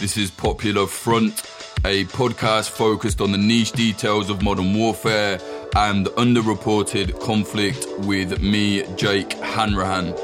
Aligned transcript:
This 0.00 0.16
is 0.16 0.30
Popular 0.30 0.86
Front, 0.86 1.40
a 1.84 2.04
podcast 2.04 2.70
focused 2.70 3.20
on 3.20 3.32
the 3.32 3.38
niche 3.38 3.72
details 3.72 4.30
of 4.30 4.42
modern 4.42 4.72
warfare 4.78 5.40
and 5.74 6.06
underreported 6.06 7.18
conflict 7.20 7.84
with 8.06 8.40
me, 8.40 8.84
Jake 8.94 9.32
Hanrahan. 9.32 10.14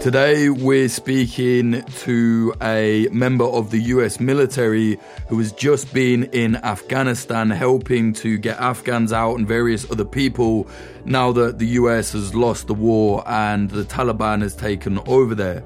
Today, 0.00 0.48
we're 0.48 0.88
speaking 0.88 1.82
to 1.98 2.54
a 2.62 3.08
member 3.12 3.44
of 3.44 3.70
the 3.72 3.78
US 3.94 4.20
military 4.20 4.98
who 5.28 5.38
has 5.38 5.52
just 5.52 5.92
been 5.92 6.24
in 6.24 6.56
Afghanistan 6.56 7.50
helping 7.50 8.14
to 8.14 8.38
get 8.38 8.58
Afghans 8.58 9.12
out 9.12 9.34
and 9.34 9.46
various 9.46 9.90
other 9.90 10.06
people 10.06 10.66
now 11.04 11.30
that 11.32 11.58
the 11.58 11.66
US 11.66 12.12
has 12.12 12.34
lost 12.34 12.68
the 12.68 12.74
war 12.74 13.22
and 13.26 13.70
the 13.70 13.84
Taliban 13.84 14.40
has 14.40 14.56
taken 14.56 14.98
over 15.00 15.34
there. 15.34 15.62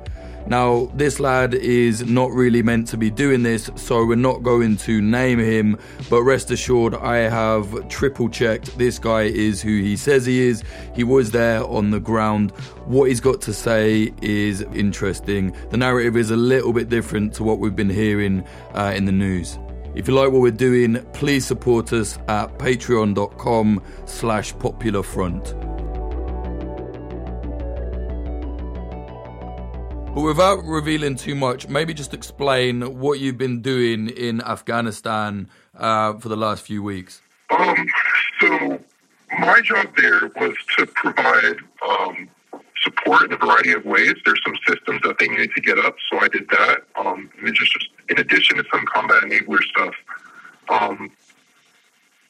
Now, 0.46 0.90
this 0.94 1.20
lad 1.20 1.54
is 1.54 2.04
not 2.04 2.30
really 2.32 2.62
meant 2.62 2.88
to 2.88 2.96
be 2.96 3.10
doing 3.10 3.42
this, 3.42 3.70
so 3.76 4.04
we're 4.04 4.16
not 4.16 4.42
going 4.42 4.76
to 4.78 5.00
name 5.00 5.38
him, 5.38 5.78
but 6.10 6.22
rest 6.22 6.50
assured, 6.50 6.94
I 6.94 7.18
have 7.28 7.88
triple 7.88 8.28
checked 8.28 8.76
this 8.76 8.98
guy 8.98 9.22
is 9.22 9.62
who 9.62 9.80
he 9.80 9.96
says 9.96 10.26
he 10.26 10.40
is. 10.40 10.62
He 10.94 11.04
was 11.04 11.30
there 11.30 11.64
on 11.64 11.90
the 11.90 12.00
ground. 12.00 12.50
What 12.86 13.08
he's 13.08 13.20
got 13.20 13.40
to 13.42 13.54
say 13.54 14.12
is 14.20 14.62
interesting. 14.74 15.56
The 15.70 15.76
narrative 15.76 16.16
is 16.16 16.30
a 16.30 16.36
little 16.36 16.72
bit 16.72 16.88
different 16.88 17.32
to 17.34 17.44
what 17.44 17.58
we've 17.58 17.76
been 17.76 17.90
hearing 17.90 18.44
uh, 18.74 18.92
in 18.94 19.04
the 19.04 19.12
news. 19.12 19.58
If 19.94 20.08
you 20.08 20.14
like 20.14 20.32
what 20.32 20.40
we're 20.40 20.50
doing, 20.50 21.04
please 21.12 21.46
support 21.46 21.92
us 21.92 22.18
at 22.28 22.58
patreon.com 22.58 23.82
slash 24.06 24.54
popularfront. 24.54 25.71
But 30.14 30.20
without 30.20 30.62
revealing 30.66 31.16
too 31.16 31.34
much, 31.34 31.68
maybe 31.68 31.94
just 31.94 32.12
explain 32.12 33.00
what 33.00 33.18
you've 33.18 33.38
been 33.38 33.62
doing 33.62 34.10
in 34.10 34.42
Afghanistan 34.42 35.48
uh, 35.74 36.18
for 36.18 36.28
the 36.28 36.36
last 36.36 36.66
few 36.66 36.82
weeks. 36.82 37.22
Um, 37.48 37.86
so 38.38 38.78
my 39.38 39.62
job 39.62 39.86
there 39.96 40.30
was 40.36 40.54
to 40.76 40.84
provide 40.86 41.56
um, 41.88 42.28
support 42.82 43.22
in 43.22 43.32
a 43.32 43.38
variety 43.38 43.72
of 43.72 43.86
ways. 43.86 44.12
There's 44.26 44.40
some 44.44 44.56
systems 44.68 45.00
that 45.04 45.18
they 45.18 45.28
needed 45.28 45.52
to 45.54 45.62
get 45.62 45.78
up, 45.78 45.96
so 46.10 46.18
I 46.18 46.28
did 46.28 46.46
that. 46.50 46.82
Um, 46.94 47.30
and 47.42 47.54
just 47.54 47.72
in 48.10 48.18
addition 48.18 48.58
to 48.58 48.64
some 48.70 48.84
combat 48.84 49.22
enabler 49.22 49.62
stuff. 49.62 49.94
Um, 50.68 51.10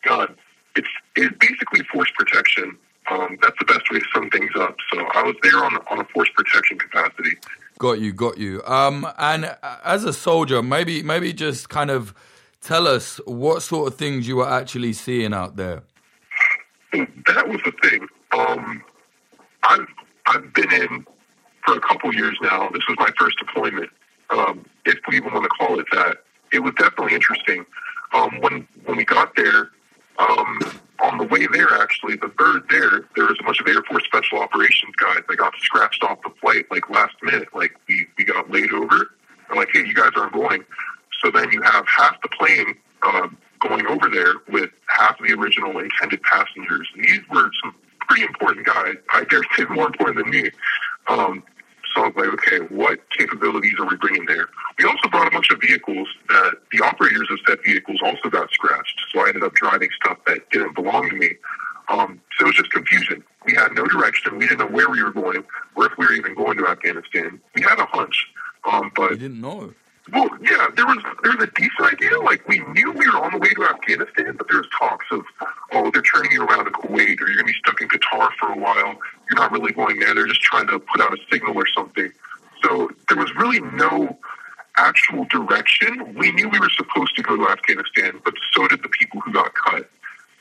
God, 0.04 0.36
it's 0.76 0.88
it's 1.16 1.36
basically 1.38 1.82
force 1.92 2.12
protection. 2.16 2.76
Um, 3.10 3.38
that's 3.42 3.58
the 3.58 3.64
best 3.64 3.90
way 3.90 3.98
to 3.98 4.06
sum 4.14 4.30
things 4.30 4.52
up. 4.54 4.76
So 4.92 5.00
I 5.00 5.22
was 5.24 5.34
there 5.42 5.64
on 5.64 5.74
on 5.90 5.98
a 5.98 6.04
force 6.04 6.30
protection 6.36 6.78
capacity. 6.78 7.36
Got 7.82 7.98
you, 7.98 8.12
got 8.12 8.38
you. 8.38 8.62
Um, 8.64 9.08
and 9.18 9.56
as 9.84 10.04
a 10.04 10.12
soldier, 10.12 10.62
maybe 10.62 11.02
maybe 11.02 11.32
just 11.32 11.68
kind 11.68 11.90
of 11.90 12.14
tell 12.60 12.86
us 12.86 13.20
what 13.24 13.60
sort 13.60 13.88
of 13.88 13.98
things 13.98 14.28
you 14.28 14.36
were 14.36 14.48
actually 14.48 14.92
seeing 14.92 15.34
out 15.34 15.56
there. 15.56 15.82
That 17.26 17.48
was 17.48 17.60
the 17.64 17.72
thing. 17.82 18.06
Um, 18.30 18.84
I've 19.64 19.88
I've 20.26 20.54
been 20.54 20.72
in 20.72 21.04
for 21.66 21.74
a 21.74 21.80
couple 21.80 22.14
years 22.14 22.38
now. 22.40 22.68
This 22.68 22.84
was 22.88 22.96
my 23.00 23.10
first 23.18 23.36
deployment, 23.40 23.90
um, 24.30 24.64
if 24.86 25.00
we 25.08 25.16
even 25.16 25.32
want 25.32 25.42
to 25.42 25.48
call 25.48 25.80
it 25.80 25.86
that. 25.90 26.18
It 26.52 26.60
was 26.60 26.74
definitely 26.74 27.16
interesting. 27.16 27.66
Um, 28.12 28.38
when 28.42 28.68
when 28.84 28.96
we 28.96 29.04
got 29.04 29.34
there, 29.34 29.70
um, 30.20 30.60
on 31.02 31.18
the 31.18 31.24
way 31.24 31.46
there, 31.52 31.68
actually, 31.80 32.16
the 32.16 32.32
third 32.38 32.62
there, 32.70 33.04
there 33.16 33.26
was 33.26 33.36
a 33.40 33.44
bunch 33.44 33.60
of 33.60 33.66
Air 33.66 33.82
Force 33.82 34.04
Special 34.04 34.38
Operations 34.38 34.94
guys 34.96 35.20
that 35.28 35.36
got 35.36 35.52
scratched 35.58 36.02
off 36.04 36.18
the 36.22 36.30
flight 36.40 36.66
like 36.70 36.88
last 36.90 37.14
minute. 37.22 37.48
Like 37.54 37.72
we, 37.88 38.06
we 38.16 38.24
got 38.24 38.50
laid 38.50 38.72
over. 38.72 39.10
They're 39.48 39.56
like, 39.56 39.68
hey, 39.72 39.84
you 39.84 39.94
guys 39.94 40.10
aren't 40.16 40.32
going. 40.32 40.64
So 41.22 41.30
then 41.30 41.50
you 41.50 41.60
have 41.62 41.84
half 41.88 42.20
the 42.22 42.28
plane 42.28 42.74
uh, 43.02 43.28
going 43.60 43.86
over 43.86 44.08
there 44.08 44.34
with 44.48 44.70
half 44.86 45.18
the 45.18 45.32
original 45.32 45.78
intended 45.78 46.22
passengers. 46.22 46.88
And 46.94 47.04
these 47.04 47.20
were 47.30 47.50
some 47.62 47.74
pretty 48.08 48.22
important 48.22 48.66
guys. 48.66 48.94
I 49.12 49.24
dare 49.24 49.42
say 49.56 49.64
more 49.64 49.86
important 49.86 50.18
than 50.18 50.30
me. 50.30 50.50
Um, 51.08 51.42
so 51.94 52.04
I 52.04 52.06
was 52.08 52.16
like, 52.16 52.32
okay, 52.34 52.58
what 52.74 53.00
capabilities 53.10 53.74
are 53.78 53.88
we 53.88 53.96
bringing 53.96 54.26
there? 54.26 54.48
We 54.78 54.84
also 54.84 55.08
brought 55.08 55.26
a 55.26 55.30
bunch 55.30 55.50
of 55.50 55.60
vehicles 55.60 56.08
that 56.28 56.54
the 56.70 56.84
operators 56.84 57.28
of 57.30 57.38
said 57.46 57.58
vehicles 57.64 58.00
also 58.02 58.28
got 58.30 58.50
scratched. 58.52 59.00
So 59.12 59.20
I 59.20 59.28
ended 59.28 59.42
up 59.42 59.54
driving 59.54 59.88
stuff 60.02 60.18
that 60.26 60.48
didn't 60.50 60.74
belong 60.74 61.10
to 61.10 61.16
me. 61.16 61.34
Um, 61.88 62.20
so 62.38 62.44
it 62.44 62.48
was 62.48 62.56
just 62.56 62.72
confusion. 62.72 63.22
We 63.44 63.54
had 63.54 63.72
no 63.72 63.86
direction. 63.86 64.38
We 64.38 64.46
didn't 64.46 64.60
know 64.60 64.74
where 64.74 64.88
we 64.88 65.02
were 65.02 65.10
going 65.12 65.44
or 65.74 65.86
if 65.86 65.92
we 65.98 66.06
were 66.06 66.12
even 66.12 66.34
going 66.34 66.56
to 66.58 66.68
Afghanistan. 66.68 67.40
We 67.54 67.62
had 67.62 67.78
a 67.78 67.86
hunch, 67.86 68.28
um, 68.70 68.92
but 68.94 69.10
we 69.10 69.18
didn't 69.18 69.40
know. 69.40 69.74
Well, 70.10 70.28
yeah, 70.42 70.66
there 70.74 70.86
was 70.86 70.98
there 71.22 71.32
was 71.32 71.44
a 71.44 71.50
decent 71.52 71.92
idea. 71.92 72.18
Like 72.20 72.46
we 72.48 72.58
knew 72.58 72.90
we 72.90 73.06
were 73.08 73.22
on 73.22 73.30
the 73.32 73.38
way 73.38 73.50
to 73.50 73.64
Afghanistan, 73.64 74.34
but 74.36 74.48
there 74.48 74.58
was 74.58 74.66
talks 74.76 75.06
of, 75.12 75.22
oh, 75.72 75.90
they're 75.92 76.02
turning 76.02 76.32
you 76.32 76.44
around 76.44 76.64
to 76.64 76.72
Kuwait, 76.72 77.20
or 77.20 77.28
you're 77.28 77.36
going 77.36 77.38
to 77.38 77.44
be 77.44 77.58
stuck 77.64 77.80
in 77.80 77.88
Qatar 77.88 78.30
for 78.38 78.50
a 78.50 78.58
while. 78.58 78.98
You're 79.30 79.38
not 79.38 79.52
really 79.52 79.72
going 79.72 80.00
there. 80.00 80.12
They're 80.14 80.26
just 80.26 80.42
trying 80.42 80.66
to 80.68 80.80
put 80.80 81.00
out 81.00 81.12
a 81.12 81.18
signal 81.30 81.54
or 81.54 81.66
something. 81.68 82.10
So 82.64 82.90
there 83.08 83.16
was 83.16 83.32
really 83.36 83.60
no 83.60 84.18
actual 84.76 85.24
direction. 85.26 86.14
We 86.14 86.32
knew 86.32 86.48
we 86.48 86.58
were 86.58 86.70
supposed 86.70 87.14
to 87.16 87.22
go 87.22 87.36
to 87.36 87.48
Afghanistan, 87.48 88.20
but 88.24 88.34
so 88.52 88.66
did 88.66 88.82
the 88.82 88.88
people 88.88 89.20
who 89.20 89.32
got 89.32 89.54
cut. 89.54 89.88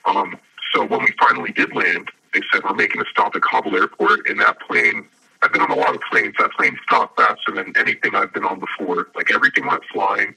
Um, 0.06 0.38
so 0.74 0.86
when 0.86 1.02
we 1.02 1.14
finally 1.20 1.52
did 1.52 1.76
land, 1.76 2.10
they 2.34 2.42
said 2.52 2.64
we're 2.64 2.74
making 2.74 3.02
a 3.02 3.06
stop 3.12 3.36
at 3.36 3.44
Kabul 3.44 3.76
airport, 3.76 4.28
and 4.28 4.40
that 4.40 4.60
plane 4.62 5.08
I've 5.42 5.52
been 5.52 5.62
on 5.62 5.72
a 5.72 5.76
lot 5.76 5.96
of 5.96 6.02
planes. 6.12 6.36
That 6.38 6.52
plane 6.52 6.78
stopped 6.84 7.20
faster 7.20 7.52
than 7.52 7.74
anything 7.76 8.16
I've 8.16 8.34
been 8.34 8.46
on 8.46 8.60
before. 8.60 9.08
Like 9.16 9.34
everything 9.34 9.66
went 9.66 9.84
flying. 9.92 10.36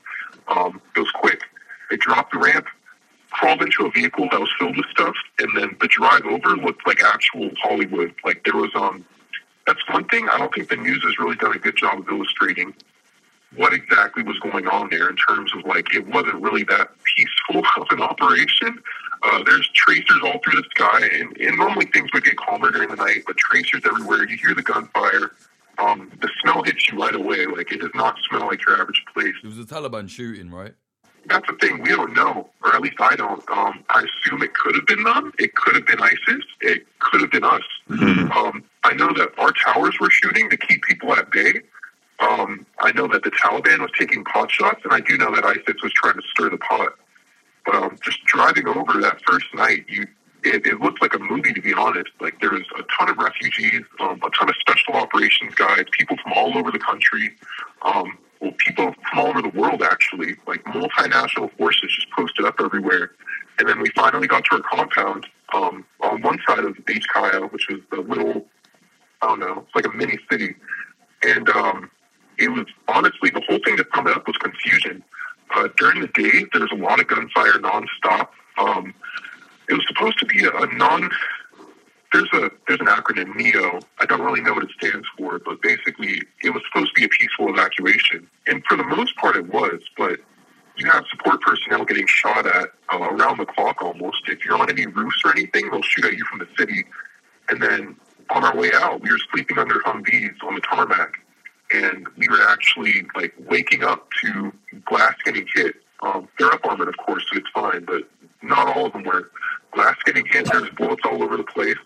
Um, 0.49 0.81
it 0.97 1.01
was 1.01 1.11
quick. 1.11 1.43
They 1.91 1.97
dropped 1.97 2.33
the 2.33 2.39
ramp, 2.39 2.67
crawled 3.31 3.63
into 3.63 3.85
a 3.85 3.91
vehicle 3.91 4.29
that 4.31 4.41
was 4.41 4.51
filled 4.59 4.77
with 4.77 4.87
stuff, 4.91 5.15
and 5.39 5.49
then 5.57 5.77
the 5.81 5.89
drive 5.89 6.25
over 6.25 6.57
looked 6.57 6.87
like 6.87 7.03
actual 7.03 7.51
Hollywood. 7.63 8.15
Like 8.25 8.45
there 8.45 8.57
was 8.57 8.71
um 8.75 9.05
that's 9.67 9.81
one 9.89 10.05
thing 10.09 10.29
I 10.29 10.39
don't 10.39 10.53
think 10.55 10.69
the 10.69 10.77
news 10.77 11.03
has 11.05 11.19
really 11.19 11.37
done 11.37 11.55
a 11.55 11.59
good 11.59 11.77
job 11.77 12.01
of 12.01 12.09
illustrating 12.09 12.75
what 13.57 13.73
exactly 13.73 14.23
was 14.23 14.39
going 14.41 14.67
on 14.67 14.91
there 14.91 15.09
in 15.09 15.17
terms 15.17 15.53
of 15.57 15.65
like 15.65 15.95
it 15.95 16.07
wasn't 16.09 16.35
really 16.43 16.65
that 16.65 16.91
peaceful 17.17 17.63
of 17.81 17.87
an 17.91 18.03
operation. 18.03 18.83
Uh, 19.23 19.43
there's 19.45 19.69
tracers 19.75 20.21
all 20.23 20.39
through 20.45 20.61
the 20.61 20.69
sky, 20.71 21.09
and, 21.13 21.37
and 21.39 21.57
normally 21.57 21.87
things 21.87 22.11
would 22.13 22.25
get 22.25 22.37
calmer 22.37 22.71
during 22.71 22.91
the 22.91 22.97
night, 22.97 23.23
but 23.27 23.37
tracers 23.39 23.81
everywhere. 23.87 24.29
You 24.29 24.37
hear 24.37 24.55
the 24.55 24.63
gunfire. 24.63 25.33
Um, 25.79 26.13
the 26.21 26.29
smell 26.41 26.63
hits 26.63 26.89
you 26.89 27.01
right 27.01 27.15
away. 27.15 27.47
Like 27.47 27.73
it 27.73 27.81
does 27.81 27.91
not 27.95 28.17
smell 28.29 28.47
like 28.47 28.65
your 28.67 28.81
average 28.81 29.03
place. 29.13 29.35
It 29.43 29.47
was 29.47 29.59
a 29.59 29.65
Taliban 29.65 30.09
shooting, 30.09 30.51
right? 30.51 30.75
That's 31.27 31.47
the 31.47 31.57
thing. 31.61 31.83
We 31.83 31.91
don't 31.91 32.15
know, 32.15 32.49
or 32.65 32.75
at 32.75 32.81
least 32.81 32.97
I 33.01 33.17
don't. 33.17 33.43
Um, 33.51 33.85
I 33.89 34.05
assume 34.05 34.43
it 34.43 34.55
could 34.55 34.75
have 34.75 34.87
been 34.87 35.05
them. 35.05 35.33
It 35.39 35.55
could 35.55 35.75
have 35.75 35.87
been 35.87 36.01
ISIS. 36.01 36.45
It 36.61 36.87
could 36.99 37.21
have 37.23 37.31
been 37.31 37.45
us. 37.45 37.63
Mm-hmm. 37.89 38.31
Um, 38.33 38.65
I 38.83 38.95
know 38.95 39.13
that 39.15 39.31
our 39.39 39.53
towers 39.53 39.99
were 40.01 40.11
shooting 40.11 40.51
to 40.51 40.57
keep 40.57 40.83
people 40.83 41.15
at 41.15 41.31
bay. 41.31 41.63
Um, 42.21 42.67
I 42.79 42.93
know 42.93 43.09
that 43.09 43.23
the 43.23 43.31
Taliban 43.31 43.81
was 43.81 43.91
taking 43.99 44.25
pot 44.25 44.51
shots, 44.51 44.81
and 44.85 44.93
I 44.93 45.01
do 45.01 45.17
know 45.17 45.35
that 45.35 45.45
ISIS 45.45 45.83
was 45.83 45.93
trying 45.93 46.15
to 46.15 46.23
stir 46.35 46.51
the 46.51 46.59
pot 46.59 46.93
um, 47.73 47.97
just 48.03 48.25
driving 48.25 48.67
over 48.69 49.01
that 49.01 49.21
first 49.27 49.47
night, 49.55 49.85
you 49.89 50.07
it, 50.47 50.67
it 50.67 50.79
looked 50.79 51.01
like 51.01 51.15
a 51.15 51.19
movie 51.19 51.55
to 51.55 51.61
be 51.63 51.73
honest. 51.73 52.11
Like 52.21 52.39
there 52.41 52.51
was 52.51 52.65
a 52.79 52.83
ton 52.99 53.09
of 53.09 53.17
refugees, 53.17 53.83
um, 54.01 54.21
a 54.23 54.31
ton 54.31 54.51
of 54.51 54.55
special 54.61 54.95
operations 54.95 55.55
guys, 55.55 55.85
people 55.99 56.19
from 56.23 56.35
all 56.35 56.59
over 56.59 56.71
the 56.71 56.79
country, 56.79 57.35
um, 57.83 58.19
people 58.53 58.95
from 59.11 59.19
all 59.19 59.27
over 59.29 59.43
the 59.43 59.49
world 59.49 59.83
actually, 59.83 60.37
like 60.47 60.63
multinational 60.65 61.51
forces 61.57 61.93
just 61.95 62.11
posted 62.11 62.45
up 62.45 62.57
everywhere. 62.61 63.13
And 63.59 63.69
then 63.69 63.81
we 63.81 63.91
finally 63.91 64.27
got 64.27 64.45
to 64.47 64.57
our 64.57 64.63
compound 64.63 65.27
um, 65.53 65.85
on 66.01 66.23
one 66.23 66.39
side 66.47 66.61
of 66.65 66.77
HKIA, 66.77 67.53
which 67.53 67.69
was 67.69 67.81
the 67.91 68.01
little, 68.01 68.45
I 69.23 69.29
don't 69.29 69.41
know, 69.41 69.65
it's 69.67 69.75
like 69.75 69.87
a 69.87 69.97
mini 69.97 70.19
city. 70.31 70.57
And 71.23 71.49
um, 71.51 71.91
it 72.39 72.49
was 72.49 72.67
honestly 72.89 73.31
the 73.31 73.43
whole 73.49 73.61
thing 73.65 73.77
that 73.77 73.87
summed 73.95 74.09
up 74.09 74.27
was 74.27 74.37
confusion. 74.39 75.03
Uh, 75.55 75.69
during 75.77 76.01
the 76.01 76.09
day, 76.09 76.47
there's 76.53 76.71
a 76.73 76.77
lot 76.77 77.01
of 77.01 77.07
gunfire 77.07 77.59
nonstop. 77.61 78.29
Um, 78.59 78.93
it 79.69 79.75
was 79.75 79.85
supposed 79.87 80.19
to 80.19 80.27
be 80.27 80.45
a, 80.45 80.51
a 80.51 80.67
non. 80.75 81.11
There's 82.15 82.33
a 82.33 82.51
there's 82.69 82.81
an 82.81 82.87
acronym 82.87 83.35
NEO. 83.35 83.81
I 83.99 84.07
don't 84.07 84.21
really 84.21 84.41
know 84.41 84.55
what 84.55 84.63
it 84.63 84.71
stands 84.79 85.07
for, 85.19 85.41
but 85.41 85.61
basically, 85.63 86.23
it 86.45 86.51
was 86.51 86.63
supposed 86.71 86.95
to 86.95 87.01
be 87.01 87.05
a 87.05 87.09
peaceful 87.09 87.49
evacuation, 87.49 88.29
and 88.47 88.63
for 88.69 88.77
the 88.77 88.85
most 88.85 89.17
part, 89.17 89.35
it 89.35 89.53
was. 89.53 89.81
But 89.99 90.21
you 90.77 90.89
have 90.91 91.05
support 91.11 91.41
personnel 91.41 91.85
getting 91.85 92.07
shot 92.07 92.47
at 92.47 92.71
uh, 92.93 92.99
around 92.99 93.39
the 93.39 93.47
clock 93.47 93.83
almost. 93.83 94.29
If 94.29 94.45
you're 94.45 94.57
on 94.57 94.71
any 94.71 94.87
roofs 94.87 95.23
or 95.25 95.33
anything, 95.33 95.71
they'll 95.71 95.83
shoot 95.83 96.05
at 96.05 96.13
you 96.13 96.25
from 96.25 96.39
the 96.39 96.49
city. 96.57 96.85
And 97.49 97.61
then 97.61 97.97
on 98.31 98.45
our 98.45 98.57
way 98.57 98.71
out, 98.73 99.03
we 99.03 99.11
were 99.11 99.19
sleeping 99.33 99.59
under 99.59 99.81
Humvees 99.81 100.35
on 100.45 100.55
the 100.55 100.61
tarmac 100.61 101.15
and 101.73 102.07
we 102.17 102.29
were 102.29 102.43
actually 102.49 103.07
like 103.15 103.35
waking 103.49 103.83
up 103.83 104.09
to 104.23 104.53
glass 104.85 105.15
getting 105.25 105.47
hit. 105.55 105.77
Um, 106.01 106.29
they're 106.39 106.53
up 106.53 106.65
armored, 106.65 106.89
of 106.89 106.97
course, 106.99 107.25
so 107.33 107.39
it's 107.39 107.49
fine, 107.55 107.85
but 107.85 108.03
not 108.43 108.77
all 108.77 108.87
of 108.87 108.93
them 108.93 109.05
were. 109.05 109.31
Glass 109.73 109.97
getting 110.05 110.27
hit, 110.27 110.51
there's 110.51 110.69
bullets 110.71 111.03
all 111.05 111.23
over 111.23 111.37
the 111.37 111.45
place. 111.45 111.77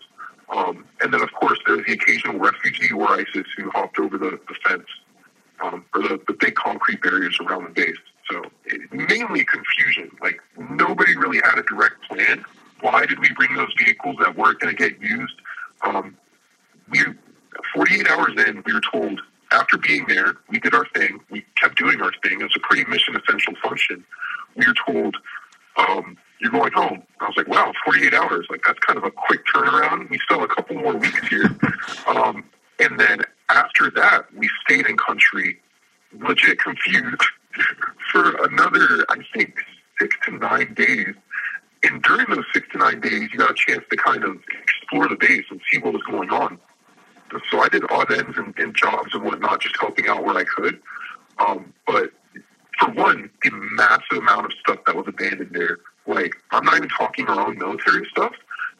Um, 0.49 0.85
and 1.01 1.13
then, 1.13 1.21
of 1.21 1.31
course, 1.33 1.59
there's 1.65 1.85
the 1.85 1.93
occasional 1.93 2.39
refugee 2.63 2.93
or 2.93 3.09
ISIS 3.11 3.45
who 3.57 3.69
hopped 3.71 3.99
over 3.99 4.17
the, 4.17 4.39
the 4.47 4.55
fence 4.67 4.87
um, 5.61 5.85
or 5.93 6.01
the, 6.01 6.21
the 6.27 6.33
big 6.33 6.55
concrete 6.55 7.01
barriers 7.01 7.37
around 7.41 7.63
the 7.63 7.69
base. 7.69 7.97
mainly 8.91 9.45
confusion. 9.45 10.11
Like 10.21 10.39
nobody 10.57 11.15
really 11.17 11.39
had 11.43 11.57
a 11.57 11.63
direct 11.63 12.01
plan. 12.07 12.43
Why 12.81 13.05
did 13.05 13.19
we 13.19 13.29
bring 13.33 13.53
those 13.55 13.73
vehicles 13.77 14.15
that 14.19 14.37
weren't 14.37 14.59
going 14.59 14.75
to 14.75 14.89
get 14.89 15.01
used? 15.01 15.35
Um, 15.81 16.15
we 16.89 17.03
48 17.73 18.07
hours 18.07 18.33
in, 18.47 18.63
we 18.65 18.73
were 18.73 18.81
told 18.91 19.19
after 19.51 19.77
being 19.77 20.05
there, 20.07 20.35
we 20.49 20.59
did 20.59 20.73
our 20.73 20.85
thing. 20.95 21.19
We 21.29 21.43
kept 21.55 21.77
doing 21.77 22.01
our 22.01 22.11
thing. 22.23 22.39
It 22.39 22.43
was 22.43 22.55
a 22.55 22.59
pretty 22.59 22.89
mission 22.89 23.15
essential 23.15 23.53
function. 23.63 24.05
We 24.55 24.65
were 24.65 24.75
told, 24.85 25.17
um, 25.77 26.17
you're 26.39 26.51
going 26.51 26.71
home. 26.71 27.03
I 27.19 27.25
was 27.27 27.35
like, 27.35 27.47
wow, 27.47 27.73
48 27.83 28.13
hours. 28.13 28.47
Like, 28.49 28.61
that's 28.65 28.79
kind 28.79 28.97
of 28.97 29.03
a 29.03 29.11
quick 29.11 29.41
turnaround. 29.45 30.09
We 30.09 30.19
still 30.19 30.39
have 30.39 30.49
a 30.49 30.53
couple 30.53 30.75
more 30.75 30.95
weeks 30.95 31.27
here. 31.27 31.49
Um, 32.07 32.43
and 32.79 32.99
then 32.99 33.21
after 33.49 33.91
that, 33.91 34.33
we 34.35 34.49
stayed 34.65 34.85
in 34.87 34.97
country, 34.97 35.59
legit 36.13 36.59
confused, 36.59 37.21
for 38.11 38.45
another, 38.45 39.05
I 39.09 39.17
think, 39.33 39.55
six 39.99 40.15
to 40.25 40.31
nine 40.37 40.73
days. 40.75 41.13
And 41.83 41.97
during 42.09 42.25
those 42.31 42.45
six 42.53 42.67
to 42.71 42.79
nine 42.79 42.99
days, 42.99 43.29
you 43.31 43.37
got 43.37 43.51
a 43.51 43.53
chance 43.53 43.83
to 43.91 43.95
kind 43.95 44.23
of 44.23 44.39
explore 44.63 45.07
the 45.07 45.15
base 45.15 45.45
and 45.51 45.61
see 45.71 45.77
what 45.77 45.93
was 45.93 46.01
going 46.09 46.31
on. 46.31 46.57
So 47.51 47.59
I 47.59 47.69
did 47.69 47.83
odd 47.91 48.11
ends 48.11 48.35
and, 48.35 48.57
and 48.57 48.75
jobs 48.75 49.13
and 49.13 49.23
whatnot, 49.23 49.61
just 49.61 49.77
helping 49.79 50.07
out 50.07 50.25
where 50.25 50.35
I 50.35 50.43
could. 50.43 50.81
Um, 51.37 51.71
but 51.85 52.11
for 52.79 52.89
one, 52.93 53.29
the 53.43 53.51
massive 53.51 54.17
amount 54.17 54.47
of 54.47 54.53
stuff 54.59 54.79
that 54.87 54.95
was 54.95 55.05
abandoned 55.07 55.51
there. 55.53 55.77
Like, 56.07 56.33
I'm 56.49 56.65
not 56.65 56.77
even 56.77 56.89
talking 56.89 57.27
our 57.27 57.47
own 57.47 57.59
military 57.59 58.07
stuff. 58.09 58.33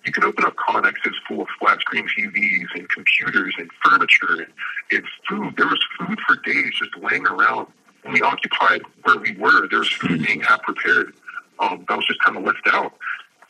You 0.03 0.11
can 0.11 0.23
open 0.23 0.45
up 0.45 0.55
connexes 0.55 1.13
full 1.27 1.41
of 1.41 1.47
flat 1.59 1.79
screen 1.81 2.07
TVs 2.07 2.67
and 2.73 2.89
computers 2.89 3.53
and 3.59 3.69
furniture 3.83 4.41
and, 4.41 4.47
and 4.91 5.03
food. 5.29 5.53
There 5.55 5.67
was 5.67 5.79
food 5.99 6.17
for 6.27 6.37
days 6.37 6.73
just 6.79 6.97
laying 6.97 7.27
around. 7.27 7.67
When 8.01 8.13
we 8.13 8.21
occupied 8.21 8.81
where 9.03 9.19
we 9.19 9.33
were, 9.33 9.67
there 9.67 9.79
was 9.79 9.89
food 9.89 10.25
being 10.25 10.41
half 10.41 10.63
prepared. 10.63 11.13
Um, 11.59 11.85
that 11.87 11.97
was 11.97 12.07
just 12.07 12.23
kind 12.23 12.37
of 12.37 12.43
left 12.43 12.67
out. 12.71 12.93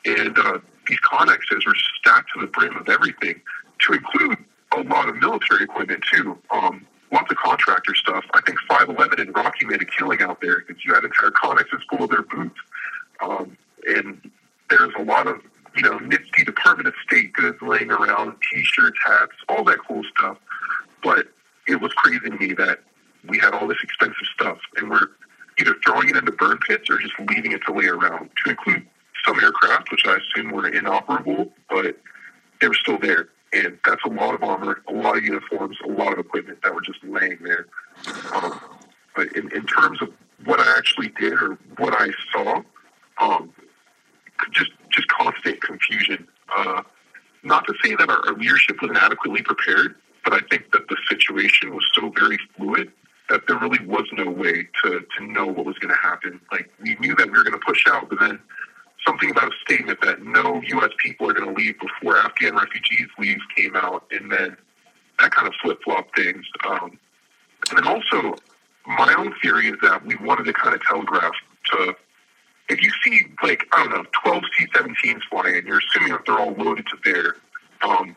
And 0.05 0.37
uh, 0.37 0.59
these 0.87 0.99
connexes 1.01 1.65
were 1.65 1.75
stacked 1.99 2.29
to 2.33 2.41
the 2.41 2.47
brim 2.47 2.75
of 2.77 2.89
everything, 2.89 3.41
to 3.87 3.93
include 3.93 4.37
a 4.77 4.81
lot 4.81 5.09
of 5.09 5.15
military 5.17 5.63
equipment 5.63 6.03
too. 6.11 6.37
Um, 6.51 6.85
lots 7.11 7.31
of 7.31 7.37
contractor 7.37 7.95
stuff. 7.95 8.23
I 8.33 8.41
think 8.41 8.59
511 8.67 9.19
and 9.19 9.35
Rocky 9.35 9.65
made 9.65 9.81
a 9.81 9.85
killing 9.85 10.21
out 10.21 10.41
there 10.41 10.63
because 10.65 10.83
you 10.85 10.93
had 10.93 11.03
entire 11.03 11.31
connexes 11.31 11.81
full 11.89 12.03
of 12.03 12.09
their 12.09 12.21
boots. 12.23 12.55
Um, 13.21 13.57
and 13.87 14.31
there's 14.69 14.93
a 14.97 15.03
lot 15.03 15.27
of, 15.27 15.41
you 15.75 15.83
know, 15.83 15.97
nifty 15.99 16.43
Department 16.43 16.87
of 16.87 16.93
State 17.05 17.33
goods 17.33 17.57
laying 17.61 17.91
around, 17.91 18.35
t-shirts, 18.51 18.97
hats, 19.03 19.33
all 19.47 19.63
that 19.65 19.79
cool 19.87 20.03
stuff. 20.17 20.37
But 21.03 21.27
it 21.67 21.81
was 21.81 21.91
crazy 21.93 22.29
to 22.29 22.31
me 22.31 22.53
that 22.53 22.79
we 23.27 23.39
had 23.39 23.53
all 23.53 23.67
this 23.67 23.77
expensive 23.83 24.15
stuff 24.33 24.59
and 24.77 24.89
we're 24.89 25.09
either 25.59 25.75
throwing 25.85 26.09
it 26.09 26.15
into 26.15 26.31
burn 26.31 26.57
pits 26.67 26.89
or 26.89 26.99
just 26.99 27.13
leaving 27.19 27.51
it 27.51 27.61
to 27.65 27.73
lay 27.73 27.85
around, 27.85 28.29
to 28.43 28.51
include 28.51 28.85
some 29.29 29.39
aircraft, 29.43 29.91
which 29.91 30.05
I 30.05 30.17
assume 30.17 30.51
were 30.51 30.67
inoperable, 30.67 31.51
but 31.69 31.97
they 32.59 32.67
were 32.67 32.73
still 32.73 32.97
there. 32.97 33.29
And 33.53 33.77
that's 33.85 34.03
a 34.05 34.09
lot 34.09 34.35
of 34.35 34.43
armor, 34.43 34.81
a 34.87 34.93
lot 34.93 35.17
of 35.17 35.23
uniforms, 35.23 35.77
a 35.83 35.87
lot 35.87 36.13
of 36.13 36.19
equipment 36.19 36.61
that 36.63 36.73
were 36.73 36.81
just 36.81 37.03
laying 37.03 37.37
there. 37.41 37.67
Um, 38.33 38.59
but 39.15 39.27
in, 39.35 39.51
in 39.53 39.65
terms 39.65 40.01
of 40.01 40.09
what 40.45 40.59
I 40.59 40.77
actually 40.77 41.09
did 41.19 41.33
or 41.33 41.57
what 41.77 41.93
I 41.93 42.09
saw, 42.31 42.61
um, 43.19 43.51
just 44.51 44.71
just 44.89 45.07
constant 45.09 45.61
confusion. 45.61 46.27
Uh, 46.55 46.81
not 47.43 47.65
to 47.67 47.73
say 47.83 47.95
that 47.95 48.09
our, 48.09 48.25
our 48.27 48.33
leadership 48.33 48.81
wasn't 48.81 49.01
adequately 49.01 49.41
prepared, 49.41 49.95
but 50.23 50.33
I 50.33 50.39
think 50.49 50.71
that 50.71 50.87
the 50.87 50.97
situation 51.09 51.73
was 51.75 51.85
so 51.93 52.09
very 52.09 52.37
fluid 52.55 52.91
that 53.29 53.41
there 53.47 53.57
really 53.57 53.85
was 53.85 54.07
no 54.13 54.29
way 54.29 54.67
to, 54.83 55.05
to 55.17 55.25
know 55.25 55.45
what 55.45 55.65
was 55.65 55.77
going 55.77 55.93
to 55.93 56.01
happen. 56.01 56.39
Like 56.51 56.71
we 56.81 56.95
knew 56.95 57.15
that 57.15 57.27
we 57.27 57.37
were 57.37 57.43
going 57.43 57.59
to 57.59 57.65
push 57.65 57.83
out, 57.87 58.09
but 58.09 58.19
then 58.19 58.39
something 59.05 59.31
about 59.31 59.49
a 59.49 59.55
statement 59.65 59.99
that 60.01 60.23
no 60.23 60.61
U.S. 60.61 60.91
people 60.97 61.29
are 61.29 61.33
going 61.33 61.53
to 61.53 61.55
leave 61.55 61.75
before 61.79 62.17
Afghan 62.17 62.55
refugees 62.55 63.07
leave 63.17 63.39
came 63.55 63.75
out, 63.75 64.03
and 64.11 64.31
then 64.31 64.57
that 65.19 65.31
kind 65.31 65.47
of 65.47 65.53
flip 65.61 65.79
flopped 65.83 66.15
things. 66.15 66.45
Um, 66.67 66.99
and 67.69 67.77
then 67.77 67.87
also, 67.87 68.35
my 68.85 69.13
own 69.17 69.33
theory 69.41 69.67
is 69.67 69.77
that 69.81 70.05
we 70.05 70.15
wanted 70.15 70.45
to 70.45 70.53
kind 70.53 70.75
of 70.75 70.81
telegraph 70.83 71.33
to 71.71 71.95
if 72.69 72.83
you 72.83 72.91
see 73.03 73.21
like 73.43 73.67
I 73.73 73.83
don't 73.83 73.91
know, 73.91 74.05
twelve 74.23 74.43
C-17s 74.57 75.21
flying, 75.29 75.65
you're 75.65 75.79
assuming 75.79 76.13
that 76.13 76.21
they're 76.25 76.39
all 76.39 76.53
loaded 76.53 76.85
to 76.87 76.97
bear, 77.03 77.35
um, 77.81 78.15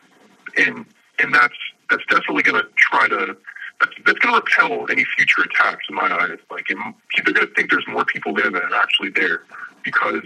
and 0.57 0.85
and 1.19 1.33
that's 1.33 1.55
that's 1.89 2.05
definitely 2.09 2.43
going 2.43 2.61
to 2.61 2.69
try 2.75 3.07
to 3.07 3.35
that's, 3.79 3.93
that's 4.05 4.19
going 4.19 4.35
to 4.35 4.41
repel 4.41 4.85
any 4.89 5.03
future 5.17 5.41
attacks 5.41 5.85
in 5.89 5.95
my 5.95 6.09
eyes. 6.21 6.37
Like, 6.49 6.65
they're 6.67 7.33
going 7.33 7.47
to 7.47 7.53
think 7.53 7.69
there's 7.69 7.87
more 7.87 8.05
people 8.05 8.33
there 8.33 8.49
than 8.49 8.61
are 8.61 8.75
actually 8.75 9.09
there 9.09 9.43
because 9.83 10.23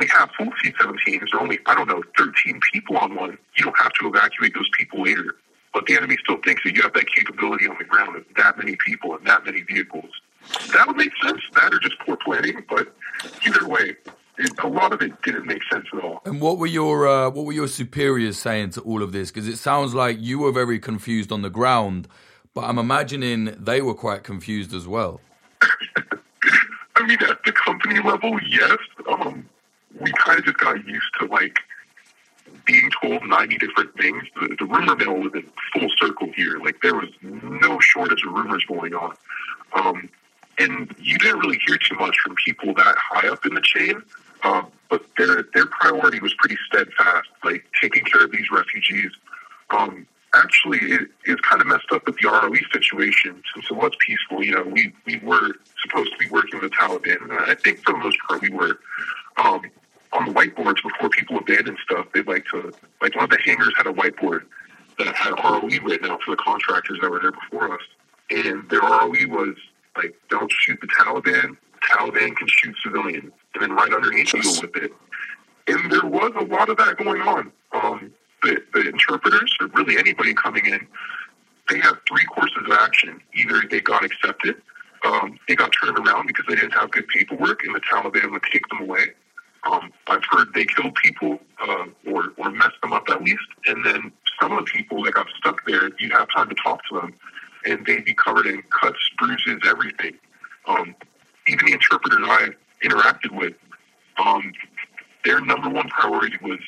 only 0.00 0.10
half 0.12 0.30
full 0.36 0.50
C-17s, 0.62 1.34
or 1.34 1.40
only 1.40 1.58
I 1.66 1.74
don't 1.74 1.88
know, 1.88 2.02
13 2.16 2.60
people 2.72 2.96
on 2.96 3.14
one, 3.14 3.38
you 3.56 3.64
don't 3.64 3.78
have 3.78 3.92
to 4.00 4.08
evacuate 4.08 4.54
those 4.54 4.68
people 4.78 5.02
later. 5.02 5.36
But 5.72 5.86
the 5.86 5.96
enemy 5.96 6.16
still 6.24 6.38
thinks 6.44 6.62
that 6.64 6.74
you 6.74 6.82
have 6.82 6.94
that 6.94 7.06
capability 7.14 7.68
on 7.68 7.76
the 7.78 7.84
ground 7.84 8.16
of 8.16 8.24
that 8.36 8.58
many 8.58 8.76
people 8.84 9.14
and 9.14 9.26
that 9.26 9.44
many 9.44 9.60
vehicles. 9.62 10.10
That 10.74 10.86
would 10.88 10.96
make 10.96 11.12
sense. 11.22 11.40
That 11.54 11.72
or 11.72 11.78
just 11.78 11.98
poor 12.00 12.16
planning. 12.16 12.64
But 12.68 12.92
either 13.46 13.68
way, 13.68 13.96
it, 14.38 14.50
a 14.62 14.66
lot 14.66 14.92
of 14.92 15.02
it 15.02 15.20
didn't 15.22 15.46
make 15.46 15.62
sense 15.70 15.86
at 15.92 16.02
all. 16.02 16.22
And 16.24 16.40
what 16.40 16.58
were 16.58 16.66
your 16.66 17.06
uh, 17.06 17.30
what 17.30 17.44
were 17.44 17.52
your 17.52 17.68
superiors 17.68 18.38
saying 18.38 18.70
to 18.70 18.80
all 18.80 19.02
of 19.02 19.12
this? 19.12 19.30
Because 19.30 19.46
it 19.46 19.58
sounds 19.58 19.94
like 19.94 20.16
you 20.18 20.40
were 20.40 20.50
very 20.50 20.80
confused 20.80 21.30
on 21.30 21.42
the 21.42 21.50
ground, 21.50 22.08
but 22.52 22.62
I'm 22.62 22.78
imagining 22.78 23.54
they 23.56 23.80
were 23.80 23.94
quite 23.94 24.24
confused 24.24 24.74
as 24.74 24.88
well. 24.88 25.20
I 26.96 27.06
mean, 27.06 27.18
at 27.22 27.44
the 27.44 27.52
company 27.52 28.00
level, 28.00 28.38
yes. 28.42 28.76
Um, 29.08 29.48
we 29.98 30.12
kind 30.12 30.38
of 30.38 30.44
just 30.44 30.58
got 30.58 30.86
used 30.86 31.10
to 31.20 31.26
like 31.26 31.58
being 32.66 32.90
told 33.00 33.26
90 33.26 33.58
different 33.58 33.94
things. 33.96 34.24
The, 34.34 34.56
the 34.58 34.64
rumor 34.64 34.96
mill 34.96 35.14
was 35.14 35.32
in 35.34 35.48
full 35.72 35.88
circle 35.98 36.30
here. 36.34 36.58
Like 36.58 36.80
there 36.82 36.94
was 36.94 37.08
no 37.22 37.78
shortage 37.80 38.22
of 38.26 38.32
rumors 38.32 38.64
going 38.66 38.94
on. 38.94 39.16
Um, 39.72 40.08
and 40.58 40.94
you 40.98 41.18
didn't 41.18 41.38
really 41.38 41.58
hear 41.66 41.78
too 41.78 41.96
much 41.96 42.16
from 42.22 42.34
people 42.44 42.74
that 42.74 42.94
high 42.98 43.28
up 43.28 43.46
in 43.46 43.54
the 43.54 43.60
chain. 43.60 44.02
Um, 44.42 44.66
but 44.88 45.04
their 45.16 45.44
their 45.54 45.66
priority 45.66 46.20
was 46.20 46.34
pretty 46.34 46.56
steadfast, 46.66 47.28
like 47.44 47.64
taking 47.80 48.04
care 48.04 48.24
of 48.24 48.32
these 48.32 48.50
refugees. 48.50 49.12
Um, 49.70 50.06
actually, 50.34 50.78
it 50.78 51.08
is 51.26 51.36
kind 51.40 51.60
of 51.60 51.68
messed 51.68 51.92
up 51.92 52.06
with 52.06 52.16
the 52.16 52.28
ROE 52.28 52.54
situation 52.72 53.42
since 53.54 53.66
it 53.70 53.76
was 53.76 53.92
peaceful. 54.00 54.42
You 54.42 54.52
know, 54.52 54.62
we 54.62 54.92
we 55.06 55.18
were 55.18 55.54
supposed 55.82 56.12
to 56.12 56.18
be 56.18 56.28
working 56.30 56.60
with 56.60 56.70
the 56.70 56.76
Taliban, 56.76 57.22
and 57.22 57.32
I 57.32 57.54
think 57.54 57.84
for 57.84 57.92
the 57.92 57.98
most 57.98 58.18
part 58.26 58.42
we 58.42 58.50
were. 58.50 58.80
Um, 59.36 59.62
on 60.12 60.26
the 60.26 60.32
whiteboards 60.32 60.82
before 60.82 61.08
people 61.10 61.38
abandoned 61.38 61.78
stuff, 61.84 62.06
they'd 62.12 62.26
like 62.26 62.44
to 62.46 62.72
like 63.00 63.14
one 63.14 63.24
of 63.24 63.30
the 63.30 63.38
hangars 63.44 63.72
had 63.76 63.86
a 63.86 63.92
whiteboard 63.92 64.42
that 64.98 65.14
had 65.14 65.32
ROE 65.42 65.68
written 65.84 66.10
out 66.10 66.22
for 66.22 66.32
the 66.32 66.36
contractors 66.36 66.98
that 67.00 67.10
were 67.10 67.20
there 67.20 67.32
before 67.32 67.72
us, 67.74 67.82
and 68.30 68.68
their 68.68 68.80
ROE 68.80 69.26
was 69.28 69.56
like, 69.96 70.14
"Don't 70.28 70.50
shoot 70.50 70.78
the 70.80 70.88
Taliban. 70.88 71.56
The 71.74 71.86
Taliban 71.86 72.36
can 72.36 72.48
shoot 72.48 72.76
civilians." 72.82 73.32
And 73.54 73.62
then 73.62 73.72
right 73.72 73.92
underneath, 73.92 74.32
you 74.34 74.40
with 74.40 74.76
it. 74.76 74.92
And 75.66 75.90
there 75.90 76.04
was 76.04 76.32
a 76.36 76.44
lot 76.44 76.68
of 76.68 76.76
that 76.78 76.96
going 76.96 77.22
on. 77.22 77.52
Um, 77.72 78.12
the, 78.42 78.62
the 78.72 78.88
interpreters, 78.88 79.54
or 79.60 79.68
really 79.68 79.98
anybody 79.98 80.34
coming 80.34 80.66
in, 80.66 80.86
they 81.68 81.78
have 81.80 81.98
three 82.08 82.24
courses 82.24 82.56
of 82.66 82.72
action. 82.72 83.20
Either 83.34 83.62
they 83.70 83.80
got 83.80 84.04
accepted, 84.04 84.56
um, 85.04 85.38
they 85.46 85.54
got 85.54 85.70
turned 85.70 85.98
around 85.98 86.26
because 86.26 86.44
they 86.48 86.54
didn't 86.54 86.72
have 86.72 86.90
good 86.90 87.06
paperwork, 87.08 87.64
and 87.64 87.74
the 87.74 87.80
Taliban 87.80 88.30
would 88.32 88.42
take 88.50 88.66
them 88.68 88.80
away. 88.82 89.04
Um, 89.70 89.92
I've 90.10 90.24
heard 90.28 90.52
they 90.54 90.64
killed 90.64 90.94
people 90.96 91.38
uh, 91.62 91.86
or, 92.06 92.32
or 92.36 92.50
messed 92.50 92.80
them 92.82 92.92
up 92.92 93.08
at 93.08 93.22
least. 93.22 93.46
And 93.66 93.86
then 93.86 94.12
some 94.40 94.52
of 94.52 94.64
the 94.64 94.70
people 94.70 95.02
that 95.04 95.14
got 95.14 95.26
stuck 95.38 95.64
there, 95.66 95.90
you'd 95.98 96.12
have 96.12 96.28
time 96.34 96.48
to 96.48 96.54
talk 96.56 96.80
to 96.90 97.00
them, 97.00 97.14
and 97.64 97.86
they'd 97.86 98.04
be 98.04 98.14
covered 98.14 98.46
in 98.46 98.62
cuts, 98.70 98.98
bruises, 99.18 99.60
everything. 99.64 100.14
Um, 100.66 100.94
even 101.46 101.66
the 101.66 101.72
interpreters 101.72 102.18
I 102.22 102.48
interacted 102.84 103.36
with, 103.38 103.54
um, 104.18 104.52
their 105.24 105.40
number 105.40 105.68
one 105.68 105.88
priority 105.88 106.36
was 106.42 106.58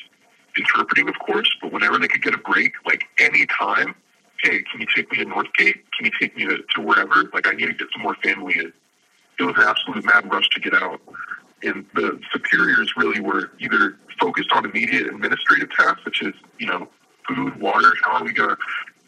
interpreting, 0.57 1.09
of 1.09 1.19
course, 1.19 1.49
but 1.61 1.71
whenever 1.71 1.99
they 1.99 2.07
could 2.07 2.21
get 2.21 2.33
a 2.33 2.37
break, 2.37 2.73
like 2.85 3.03
any 3.19 3.45
time, 3.47 3.95
hey, 4.41 4.61
can 4.71 4.81
you 4.81 4.87
take 4.95 5.11
me 5.11 5.17
to 5.17 5.25
Northgate? 5.25 5.79
Can 5.97 6.05
you 6.05 6.11
take 6.19 6.37
me 6.37 6.45
to, 6.45 6.57
to 6.75 6.81
wherever? 6.81 7.29
Like, 7.33 7.47
I 7.47 7.51
need 7.51 7.67
to 7.67 7.73
get 7.73 7.87
some 7.93 8.03
more 8.03 8.15
family 8.23 8.55
in. 8.57 8.71
It 9.39 9.43
was 9.43 9.55
an 9.57 9.63
absolute 9.63 10.05
mad 10.05 10.31
rush 10.31 10.47
to 10.49 10.59
get 10.59 10.73
out. 10.75 11.01
And 11.63 11.85
the 11.95 12.19
superiors 12.31 12.72
really 13.03 13.19
were 13.19 13.51
either 13.59 13.97
focused 14.19 14.51
on 14.53 14.65
immediate 14.65 15.07
administrative 15.07 15.69
tasks, 15.71 16.01
such 16.03 16.23
as, 16.23 16.33
you 16.59 16.67
know, 16.67 16.87
food, 17.27 17.59
water, 17.59 17.93
how 18.03 18.13
are 18.17 18.23
we 18.23 18.33
going 18.33 18.49
to. 18.49 18.57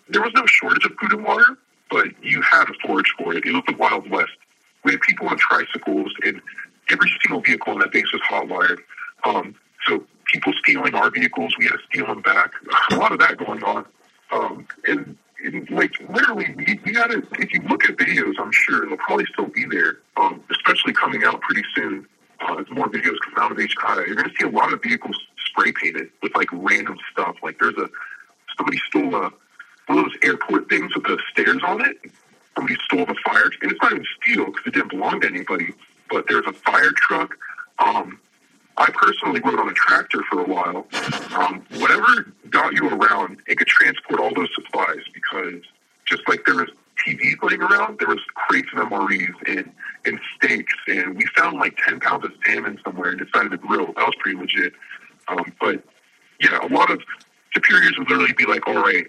There 0.10 0.22
was 0.22 0.32
no 0.36 0.46
shortage 0.46 0.86
of 0.86 0.92
food 1.00 1.14
and 1.14 1.24
water, 1.24 1.58
but 1.90 2.08
you 2.24 2.42
had 2.42 2.66
to 2.66 2.74
forage 2.86 3.14
for 3.18 3.36
it. 3.36 3.46
It 3.46 3.54
was 3.54 3.64
the 3.68 3.76
Wild 3.76 4.10
West. 4.10 4.32
We 4.84 4.92
had 4.92 5.02
people 5.02 5.28
on 5.28 5.38
tricycles, 5.38 6.12
and 6.24 6.42
every 6.90 7.10
single 7.24 7.42
vehicle 7.42 7.74
in 7.74 7.80
that 7.80 7.92
base 7.92 8.12
was 8.12 8.22
hotwired. 8.22 8.80
Um, 9.24 9.56
so 9.88 10.04
people 10.32 10.54
stealing 10.64 10.94
our 10.94 11.10
vehicles, 11.10 11.54
we 11.58 11.66
had 11.66 11.74
to 11.74 11.80
steal 11.90 12.08
them 12.08 12.22
back. 12.22 12.52
A 12.92 12.96
lot 12.96 13.12
of 13.12 13.20
that 13.20 13.38
going 13.38 13.64
on. 13.64 13.86
Um, 14.32 14.68
and, 14.88 15.18
and 15.44 15.70
like 15.72 15.94
literally, 16.10 16.54
we, 16.56 16.80
we 16.86 16.94
had 16.94 17.08
to. 17.08 17.24
If 17.40 17.54
you 17.54 17.62
look 17.68 17.86
at 17.86 17.98
videos, 17.98 18.34
I'm 18.40 18.52
sure 18.52 18.88
they'll 18.88 18.98
probably 18.98 19.26
still 19.34 19.48
be 19.48 19.66
there. 19.66 20.00
Um, 20.18 20.44
especially 20.52 20.94
coming 20.94 21.24
out 21.24 21.42
pretty 21.42 21.64
soon. 21.76 22.08
Uh, 22.42 22.58
as 22.58 22.70
more 22.70 22.90
videos 22.90 23.16
come 23.24 23.34
out 23.38 23.52
of 23.52 23.58
HKIA, 23.58 24.08
you're 24.08 24.16
going 24.16 24.30
to 24.30 24.36
see 24.38 24.46
a 24.46 24.50
lot 24.50 24.74
of 24.74 24.82
vehicles 24.84 25.16
spray 25.48 25.72
painted 25.72 26.10
with 26.22 26.36
like 26.36 26.50
random 26.52 26.98
stuff. 27.12 27.38
Like 27.42 27.58
there's 27.60 27.78
a 27.78 27.90
somebody 28.58 28.78
stole 28.90 29.16
a 29.16 29.32
one 29.88 30.00
of 30.00 30.06
those 30.06 30.16
airport 30.24 30.68
things 30.68 30.94
with 30.96 31.06
the 31.06 31.18
stairs 31.32 31.62
on 31.66 31.82
it. 31.82 31.98
Somebody 32.56 32.76
stole 32.86 33.06
the 33.06 33.16
fire, 33.24 33.52
and 33.62 33.72
it's 33.72 33.82
not 33.82 33.92
even 33.92 34.06
steal 34.22 34.46
because 34.46 34.64
it 34.66 34.74
didn't 34.74 34.90
belong 34.90 35.22
to 35.22 35.28
anybody. 35.28 35.74
But 36.10 36.26
there's 36.28 36.46
a 36.46 36.54
fire 36.54 36.92
truck. 36.92 37.38
Um, 37.80 38.20
I 38.78 38.90
personally 38.92 39.42
rode 39.42 39.60
on 39.60 39.70
a 39.70 39.74
tractor 39.74 40.22
for 40.30 40.42
a 40.42 40.46
while. 40.46 40.88
Um, 41.36 41.64
whatever 41.80 42.34
got 42.50 42.65
you 42.76 42.90
around, 42.90 43.38
it 43.48 43.58
transport 43.68 44.20
all 44.20 44.34
those 44.34 44.50
supplies 44.54 45.02
because 45.14 45.62
just 46.06 46.28
like 46.28 46.46
there 46.46 46.56
was 46.56 46.70
TVs 47.06 47.42
laying 47.42 47.62
around, 47.62 48.00
there 48.00 48.08
was 48.08 48.20
crates 48.36 48.70
of 48.74 48.88
MREs 48.88 49.34
and, 49.48 49.72
and 50.06 50.20
steaks, 50.36 50.74
and 50.88 51.16
we 51.16 51.26
found 51.36 51.58
like 51.58 51.78
10 51.86 52.00
pounds 52.00 52.26
of 52.26 52.32
salmon 52.46 52.80
somewhere 52.84 53.12
and 53.12 53.20
decided 53.20 53.52
to 53.52 53.58
grill. 53.58 53.88
That 53.88 54.06
was 54.06 54.16
pretty 54.20 54.38
legit. 54.38 54.74
Um, 55.28 55.54
but 55.60 55.84
yeah, 56.42 56.60
a 56.66 56.70
lot 56.70 56.92
of 56.92 57.02
superiors 57.54 57.98
would 57.98 58.10
literally 58.10 58.34
be 58.34 58.46
like, 58.46 58.68
all 58.68 58.82
right, 58.82 59.08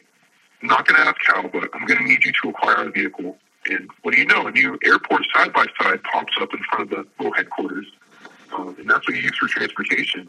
I'm 0.63 0.69
not 0.69 0.87
going 0.87 1.01
to 1.01 1.07
ask 1.07 1.17
how, 1.25 1.43
but 1.49 1.69
I'm 1.75 1.87
going 1.87 1.99
to 1.99 2.05
need 2.05 2.25
you 2.25 2.33
to 2.43 2.49
acquire 2.51 2.89
a 2.89 2.91
vehicle. 2.91 3.37
And 3.69 3.91
what 4.03 4.15
do 4.15 4.21
you 4.21 4.27
know? 4.27 4.47
A 4.47 4.51
new 4.51 4.79
airport 4.85 5.23
side 5.35 5.53
by 5.53 5.67
side 5.81 6.03
pops 6.05 6.33
up 6.41 6.53
in 6.55 6.61
front 6.71 6.91
of 6.91 6.91
the 6.91 7.07
little 7.19 7.35
headquarters. 7.35 7.87
Um, 8.57 8.77
and 8.79 8.89
that's 8.89 9.07
what 9.07 9.17
you 9.17 9.23
use 9.23 9.37
for 9.37 9.49
transportation. 9.49 10.29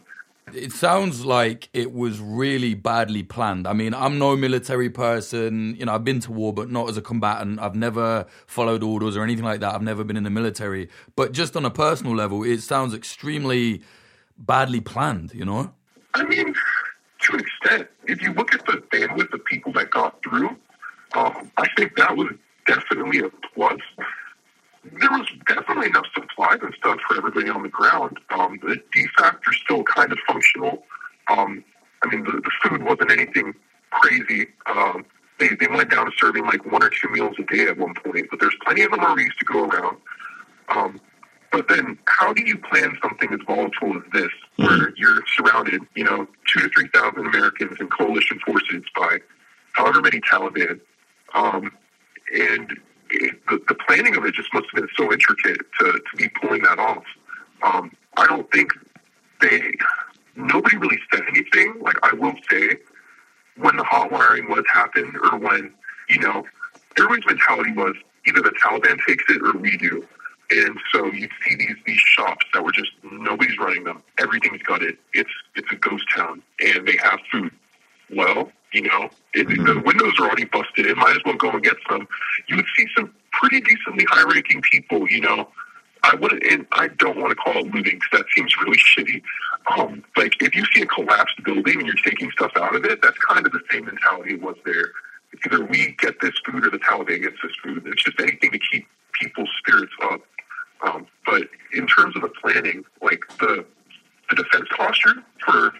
It 0.52 0.67
sounds 0.78 1.24
like 1.24 1.68
it 1.72 1.92
was 1.92 2.20
really 2.20 2.74
badly 2.74 3.22
planned. 3.22 3.66
I 3.66 3.72
mean, 3.72 3.94
I'm 3.94 4.18
no 4.18 4.36
military 4.36 4.90
person. 4.90 5.76
You 5.78 5.86
know, 5.86 5.94
I've 5.94 6.04
been 6.04 6.20
to 6.20 6.32
war, 6.32 6.52
but 6.52 6.70
not 6.70 6.88
as 6.88 6.96
a 6.96 7.02
combatant. 7.02 7.60
I've 7.60 7.74
never 7.74 8.26
followed 8.46 8.82
orders 8.82 9.16
or 9.16 9.22
anything 9.22 9.44
like 9.44 9.60
that. 9.60 9.74
I've 9.74 9.82
never 9.82 10.04
been 10.04 10.16
in 10.16 10.24
the 10.24 10.30
military. 10.30 10.88
But 11.16 11.32
just 11.32 11.56
on 11.56 11.64
a 11.64 11.70
personal 11.70 12.14
level, 12.14 12.44
it 12.44 12.62
sounds 12.62 12.94
extremely 12.94 13.82
badly 14.38 14.80
planned, 14.80 15.34
you 15.34 15.44
know? 15.44 15.72
I 16.14 16.24
mean, 16.24 16.54
to 17.22 17.34
an 17.34 17.40
extent, 17.40 17.88
if 18.06 18.22
you 18.22 18.32
look 18.32 18.54
at 18.54 18.64
the 18.66 18.82
bandwidth 18.92 19.32
of 19.32 19.44
people 19.44 19.72
that 19.72 19.90
got 19.90 20.22
through, 20.22 20.50
um, 21.14 21.50
I 21.56 21.68
think 21.76 21.96
that 21.96 22.16
was 22.16 22.28
definitely 22.66 23.20
a 23.20 23.30
plus. 23.54 23.80
There 24.84 25.10
was 25.10 25.26
definitely 25.46 25.86
enough 25.86 26.06
supplies 26.14 26.58
and 26.62 26.72
stuff 26.74 26.98
for 27.08 27.18
everybody 27.18 27.48
on 27.50 27.62
the 27.62 27.68
ground. 27.68 28.18
Um, 28.30 28.58
the 28.62 28.80
DFACs 28.94 29.46
are 29.46 29.52
still 29.52 29.82
kind 29.84 30.12
of 30.12 30.18
functional. 30.26 30.84
Um, 31.28 31.64
I 32.02 32.08
mean, 32.14 32.24
the, 32.24 32.32
the 32.32 32.50
food 32.62 32.82
wasn't 32.82 33.10
anything 33.10 33.54
crazy. 33.90 34.48
Um, 34.66 35.04
they, 35.38 35.48
they 35.60 35.66
went 35.66 35.90
down 35.90 36.06
to 36.06 36.12
serving 36.18 36.44
like 36.44 36.64
one 36.70 36.82
or 36.82 36.90
two 36.90 37.08
meals 37.10 37.36
a 37.38 37.42
day 37.42 37.66
at 37.68 37.76
one 37.76 37.94
point, 37.94 38.26
but 38.30 38.40
there's 38.40 38.54
plenty 38.64 38.82
of 38.82 38.92
MREs 38.92 39.36
to 39.38 39.44
go 39.44 39.64
around. 39.68 39.96
Um, 40.68 41.00
but 41.50 41.68
then, 41.68 41.98
how 42.06 42.32
do 42.32 42.42
you 42.42 42.58
plan 42.58 42.96
something 43.02 43.32
as 43.32 43.40
volatile 43.46 43.96
as 43.96 44.02
this, 44.12 44.30
where 44.56 44.68
mm-hmm. 44.68 44.94
you're 44.96 45.22
surrounded, 45.34 45.82
you 45.94 46.04
know, 46.04 46.26
two 46.46 46.60
to 46.60 46.68
three 46.68 46.88
thousand 46.92 47.26
Americans 47.26 47.76
and 47.80 47.90
coalition 47.90 48.38
forces 48.44 48.82
by 48.94 49.18
however 49.72 50.02
many 50.02 50.20
Taliban, 50.20 50.80
um, 51.34 51.70
and 52.34 52.78
it, 53.10 53.40
the, 53.48 53.60
the 53.68 53.74
planning 53.86 54.16
of 54.16 54.24
it 54.24 54.34
just 54.34 54.52
must 54.52 54.66
have 54.72 54.82
been 54.82 54.88
so 54.96 55.10
intricate 55.10 55.60
to, 55.80 55.92
to 55.92 56.16
be 56.16 56.28
pulling 56.40 56.62
that 56.62 56.78
off. 56.78 57.04
Um, 57.62 57.92
I 58.18 58.26
don't 58.26 58.50
think 58.52 58.72
they, 59.40 59.72
nobody 60.36 60.76
really 60.76 60.98
said 61.12 61.22
anything. 61.28 61.80
Like 61.80 61.96
I 62.02 62.12
will 62.14 62.34
say, 62.50 62.76
when 63.56 63.76
the 63.76 63.84
hot 63.84 64.12
wiring 64.12 64.48
was 64.50 64.64
happened, 64.72 65.16
or 65.16 65.38
when 65.38 65.72
you 66.10 66.20
know, 66.20 66.44
everybody's 66.98 67.26
mentality 67.26 67.72
was 67.72 67.94
either 68.28 68.42
the 68.42 68.54
Taliban 68.62 68.98
takes 69.06 69.24
it 69.28 69.42
or 69.42 69.58
we 69.58 69.76
do. 69.76 70.06
And 70.50 70.78
so 70.92 71.06
you'd 71.06 71.30
see 71.46 71.56
these 71.56 71.76
these 71.86 71.98
shops 71.98 72.46
that 72.54 72.64
were 72.64 72.72
just 72.72 72.90
nobody's 73.02 73.58
running 73.58 73.84
them. 73.84 74.02
Everything's 74.18 74.62
gutted. 74.62 74.96
It's 75.12 75.30
it's 75.54 75.70
a 75.70 75.76
ghost 75.76 76.04
town, 76.14 76.42
and 76.60 76.88
they 76.88 76.96
have 77.02 77.20
food. 77.30 77.52
Well, 78.10 78.50
you 78.72 78.82
know, 78.82 79.10
it, 79.34 79.46
mm-hmm. 79.46 79.64
the 79.66 79.80
windows 79.80 80.14
are 80.18 80.26
already 80.26 80.46
busted. 80.46 80.86
It 80.86 80.96
might 80.96 81.10
as 81.10 81.22
well 81.26 81.34
go 81.34 81.50
and 81.50 81.62
get 81.62 81.76
some. 81.88 82.08
You 82.48 82.56
would 82.56 82.66
see 82.76 82.86
some 82.96 83.12
pretty 83.32 83.60
decently 83.60 84.06
high-ranking 84.08 84.62
people. 84.70 85.06
You 85.10 85.20
know, 85.20 85.48
I 86.02 86.14
wouldn't, 86.14 86.42
and 86.50 86.66
I 86.72 86.88
don't 86.88 87.18
want 87.18 87.30
to 87.30 87.36
call 87.36 87.58
it 87.58 87.66
looting 87.74 87.98
because 87.98 88.08
that 88.12 88.24
seems 88.34 88.54
really 88.56 88.78
shitty. 88.96 89.22
Um, 89.76 90.02
like 90.16 90.32
if 90.40 90.54
you 90.54 90.64
see 90.74 90.82
a 90.82 90.86
collapsed 90.86 91.42
building 91.44 91.78
and 91.78 91.86
you're 91.86 91.96
taking 92.04 92.30
stuff 92.30 92.52
out 92.56 92.74
of 92.74 92.84
it, 92.86 93.02
that's 93.02 93.18
kind 93.18 93.44
of 93.44 93.52
the 93.52 93.60
same 93.70 93.84
mentality 93.84 94.36
was 94.36 94.56
there. 94.64 94.92
Either 95.44 95.64
we 95.64 95.94
get 95.98 96.20
this 96.20 96.34
food 96.44 96.66
or 96.66 96.70
the 96.70 96.78
Taliban 96.78 97.22
gets 97.22 97.36
this 97.42 97.52
food. 97.62 97.82
It's 97.86 98.02
just 98.02 98.18
anything 98.20 98.50
to 98.52 98.58
keep 98.58 98.86
people's 99.12 99.50
spirits 99.58 99.92
up. 100.02 100.20
Um, 100.82 101.06
but 101.26 101.48
in 101.74 101.86
terms 101.86 102.16
of 102.16 102.22
the 102.22 102.28
planning, 102.40 102.84
like 103.02 103.20
the 103.38 103.64
the 104.30 104.36
defense 104.36 104.68
posture 104.76 105.14
for 105.44 105.72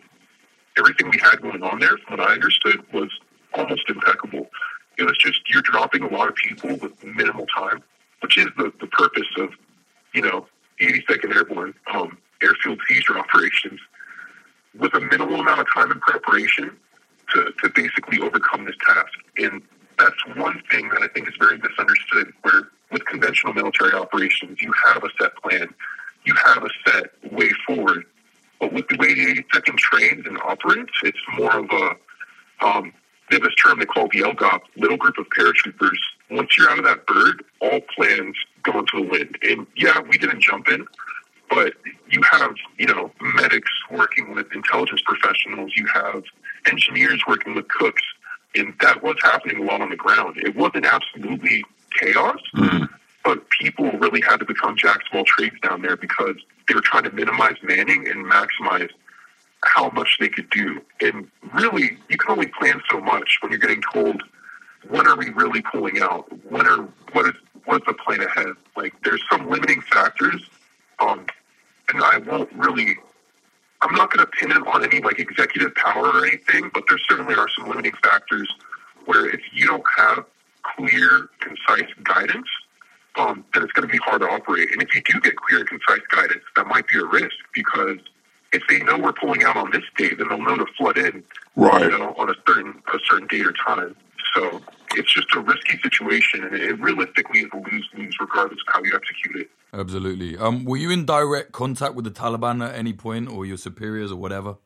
everything 0.78 1.10
we 1.10 1.18
had 1.18 1.40
going 1.42 1.62
on 1.62 1.78
there, 1.80 1.98
from 2.06 2.18
what 2.18 2.28
I 2.28 2.32
understood, 2.32 2.82
was 2.92 3.10
almost 3.54 3.88
impeccable. 3.88 4.48
It 4.96 5.04
was 5.04 5.16
just 5.18 5.40
you're 5.52 5.62
dropping 5.62 6.02
a 6.02 6.08
lot 6.08 6.28
of 6.28 6.34
people 6.34 6.76
with 6.76 7.04
minimal 7.04 7.46
time, 7.54 7.82
which 8.20 8.36
is 8.36 8.46
the, 8.56 8.72
the 8.80 8.86
purpose 8.86 9.28
of, 9.38 9.50
you 10.14 10.22
know, 10.22 10.46
82nd 10.80 11.34
Airborne 11.34 11.74
um, 11.92 12.18
airfield 12.42 12.80
seizure 12.88 13.18
operations, 13.18 13.80
with 14.78 14.94
a 14.94 15.00
minimal 15.00 15.40
amount 15.40 15.60
of 15.60 15.66
time 15.72 15.90
and 15.90 16.00
preparation 16.00 16.70
to, 17.34 17.52
to 17.62 17.70
basically 17.74 18.20
overcome 18.20 18.64
this 18.64 18.76
task. 18.86 19.12
And 19.38 19.62
that's 19.98 20.26
one 20.36 20.62
thing 20.70 20.88
that 20.90 21.02
I 21.02 21.08
think 21.08 21.28
is 21.28 21.34
very 21.38 21.58
misunderstood, 21.58 22.32
where 22.42 22.68
with 22.90 23.04
conventional 23.06 23.52
military 23.52 23.92
operations, 23.92 24.60
you 24.60 24.72
have 24.86 25.02
a 25.04 25.08
set 25.20 25.36
plan, 25.42 25.68
you 26.24 26.34
have 26.44 26.64
a 26.64 26.70
set 26.86 27.32
way 27.32 27.50
forward. 27.66 28.04
But 28.60 28.72
with 28.72 28.88
the 28.88 28.96
way 28.98 29.14
the 29.14 29.44
second 29.54 29.78
trains 29.78 30.26
and 30.26 30.38
operates, 30.38 30.92
it's 31.02 31.18
more 31.36 31.58
of 31.58 31.70
a 31.70 31.96
um, 32.60 32.92
they 33.30 33.36
have 33.36 33.42
this 33.42 33.54
term 33.54 33.78
they 33.78 33.84
call 33.84 34.08
the 34.08 34.20
LGOP, 34.20 34.60
little 34.76 34.96
group 34.96 35.18
of 35.18 35.26
paratroopers. 35.38 35.98
Once 36.30 36.56
you're 36.56 36.70
out 36.70 36.78
of 36.78 36.84
that 36.84 37.06
bird, 37.06 37.44
all 37.60 37.80
plans 37.94 38.36
go 38.62 38.78
into 38.78 38.96
the 38.96 39.02
wind. 39.02 39.38
And 39.42 39.66
yeah, 39.76 40.00
we 40.00 40.16
didn't 40.16 40.40
jump 40.40 40.68
in, 40.68 40.86
but 41.50 41.74
you 42.10 42.22
have, 42.22 42.54
you 42.78 42.86
know, 42.86 43.12
medics 43.20 43.70
working 43.90 44.34
with 44.34 44.46
intelligence 44.54 45.02
professionals, 45.04 45.72
you 45.76 45.86
have 45.92 46.22
engineers 46.66 47.22
working 47.26 47.54
with 47.54 47.68
cooks, 47.68 48.02
and 48.54 48.74
that 48.80 49.02
was 49.02 49.16
happening 49.22 49.66
while 49.66 49.82
on 49.82 49.90
the 49.90 49.96
ground. 49.96 50.36
It 50.38 50.56
wasn't 50.56 50.86
absolutely 50.86 51.64
chaos, 52.00 52.38
mm-hmm. 52.54 52.84
but 53.24 53.48
people 53.50 53.90
really 53.92 54.20
had 54.20 54.38
to 54.38 54.44
become 54.44 54.76
jack 54.76 54.96
of 54.96 55.18
all 55.18 55.24
trades 55.24 55.56
down 55.62 55.82
there 55.82 55.96
because 55.96 56.36
they 56.66 56.74
were 56.74 56.80
trying 56.80 57.04
to 57.04 57.12
minimize 57.12 57.56
manning 57.62 58.08
and 58.08 58.24
maximize 58.24 58.90
how 59.64 59.90
much 59.90 60.18
they 60.20 60.28
could 60.28 60.48
do. 60.50 60.80
And 61.00 61.28
really, 61.54 61.98
you 62.08 62.16
can 62.16 62.30
only 62.30 62.46
plan 62.46 62.80
so 62.90 63.00
much 63.00 63.38
when 63.40 63.50
you're 63.50 63.60
getting 63.60 63.82
told, 63.92 64.22
when 64.88 65.06
are 65.06 65.16
we 65.16 65.30
really 65.30 65.62
pulling 65.62 66.00
out? 66.00 66.26
When 66.48 66.66
are 66.66 66.88
what 67.12 67.26
is 67.26 67.34
what's 67.64 67.84
the 67.86 67.94
plan 67.94 68.20
ahead? 68.20 68.54
Like, 68.76 68.94
there's 69.02 69.22
some 69.30 69.50
limiting 69.50 69.80
factors, 69.82 70.48
um, 71.00 71.26
and 71.92 72.02
I 72.02 72.18
won't 72.18 72.52
really. 72.52 72.96
I'm 73.80 73.94
not 73.94 74.12
going 74.12 74.24
to 74.24 74.30
pin 74.32 74.50
it 74.50 74.66
on 74.66 74.84
any 74.84 75.00
like 75.00 75.18
executive 75.18 75.74
power 75.74 76.08
or 76.08 76.26
anything, 76.26 76.70
but 76.74 76.84
there 76.88 76.98
certainly 77.08 77.34
are 77.34 77.48
some 77.56 77.68
limiting 77.68 77.92
factors 78.02 78.48
where 79.04 79.28
if 79.28 79.40
you 79.52 79.66
don't 79.66 79.84
have 79.96 80.24
clear, 80.62 81.28
concise 81.40 81.88
guidance, 82.02 82.48
um, 83.16 83.44
then 83.54 83.62
it's 83.62 83.72
going 83.72 83.86
to 83.86 83.92
be 83.92 83.98
hard 83.98 84.20
to 84.20 84.28
operate. 84.28 84.70
And 84.72 84.82
if 84.82 84.94
you 84.94 85.02
do 85.02 85.20
get 85.20 85.36
clear 85.36 85.64
concise 85.64 86.06
guidance, 86.10 86.44
that 86.56 86.66
might 86.66 86.86
be 86.88 86.98
a 86.98 87.04
risk 87.04 87.36
because 87.54 87.98
if 88.52 88.62
they 88.68 88.78
know 88.80 88.98
we're 88.98 89.12
pulling 89.12 89.44
out 89.44 89.56
on 89.56 89.70
this 89.70 89.82
date, 89.96 90.18
then 90.18 90.28
they'll 90.28 90.42
know 90.42 90.56
to 90.56 90.66
flood 90.76 90.98
in, 90.98 91.22
right. 91.56 91.82
you 91.82 91.90
know, 91.90 92.14
on 92.18 92.30
a 92.30 92.34
certain 92.46 92.82
a 92.92 92.98
certain 93.08 93.26
date 93.28 93.46
or 93.46 93.52
time. 93.52 93.94
So 94.34 94.62
it's 94.96 95.12
just 95.12 95.34
a 95.34 95.40
risky 95.40 95.78
situation, 95.78 96.44
and 96.44 96.54
it 96.54 96.80
realistically 96.80 97.40
is 97.40 97.48
a 97.52 97.56
lose 97.56 97.88
lose 97.96 98.16
regardless 98.20 98.58
of 98.66 98.74
how 98.74 98.82
you 98.82 98.94
execute 98.94 99.36
it. 99.36 99.50
Absolutely. 99.72 100.36
Um, 100.36 100.64
were 100.64 100.76
you 100.76 100.90
in 100.90 101.04
direct 101.04 101.52
contact 101.52 101.94
with 101.94 102.04
the 102.04 102.10
Taliban 102.10 102.66
at 102.66 102.74
any 102.74 102.92
point, 102.92 103.30
or 103.30 103.44
your 103.44 103.56
superiors, 103.56 104.10
or 104.10 104.16
whatever? 104.16 104.56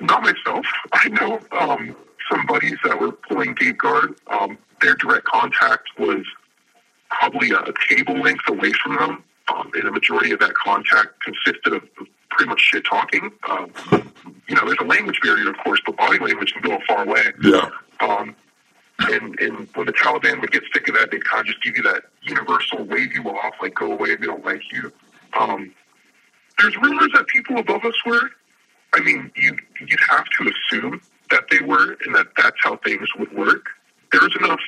Not 0.00 0.22
myself. 0.22 0.66
I 0.92 1.08
know 1.08 1.40
um, 1.52 1.96
some 2.30 2.46
buddies 2.46 2.76
that 2.84 3.00
were 3.00 3.12
pulling 3.12 3.54
gate 3.54 3.78
guard. 3.78 4.14
Um, 4.28 4.58
their 4.80 4.94
direct 4.94 5.24
contact 5.24 5.88
was 5.98 6.24
probably 7.10 7.50
a 7.50 7.72
cable 7.88 8.18
length 8.20 8.48
away 8.48 8.72
from 8.72 8.96
them. 8.96 9.24
Um, 9.48 9.70
and 9.74 9.86
the 9.86 9.92
majority 9.92 10.32
of 10.32 10.40
that 10.40 10.54
contact 10.54 11.22
consisted 11.22 11.72
of 11.72 11.82
pretty 12.30 12.48
much 12.48 12.60
shit 12.60 12.84
talking. 12.84 13.30
Um, 13.48 13.70
you 14.48 14.54
know, 14.54 14.62
there's 14.64 14.78
a 14.80 14.84
language 14.84 15.20
barrier, 15.22 15.50
of 15.50 15.56
course, 15.58 15.80
but 15.86 15.96
body 15.96 16.18
language 16.18 16.52
can 16.52 16.62
go 16.62 16.76
a 16.76 16.80
far 16.88 17.06
way. 17.06 17.32
Yeah. 17.42 17.70
Um, 18.00 18.34
and, 18.98 19.38
and 19.40 19.68
when 19.74 19.86
the 19.86 19.92
Taliban 19.92 20.40
would 20.40 20.52
get 20.52 20.62
sick 20.72 20.88
of 20.88 20.94
that, 20.94 21.10
they'd 21.10 21.24
kind 21.24 21.40
of 21.40 21.46
just 21.46 21.62
give 21.62 21.76
you 21.76 21.82
that 21.84 22.04
universal 22.22 22.82
wave 22.84 23.12
you 23.12 23.28
off, 23.28 23.54
like 23.60 23.74
go 23.74 23.92
away, 23.92 24.16
we 24.16 24.26
don't 24.26 24.44
like 24.44 24.62
you. 24.72 24.92
Um, 25.38 25.72
there's 26.58 26.76
rumors 26.76 27.10
that 27.14 27.26
people 27.26 27.58
above 27.58 27.84
us 27.84 27.94
were. 28.06 28.30
I 28.94 29.00
mean, 29.00 29.30
you 29.36 29.56
you'd 29.80 30.00
have 30.08 30.24
to 30.38 30.50
assume 30.50 31.02
that 31.30 31.44
they 31.50 31.60
were, 31.60 31.98
and 32.06 32.14
that 32.14 32.28
that's 32.36 32.56
how 32.62 32.76
things 32.78 33.08
would 33.18 33.32
work. 33.36 33.66
There's 34.12 34.34
enough 34.36 34.60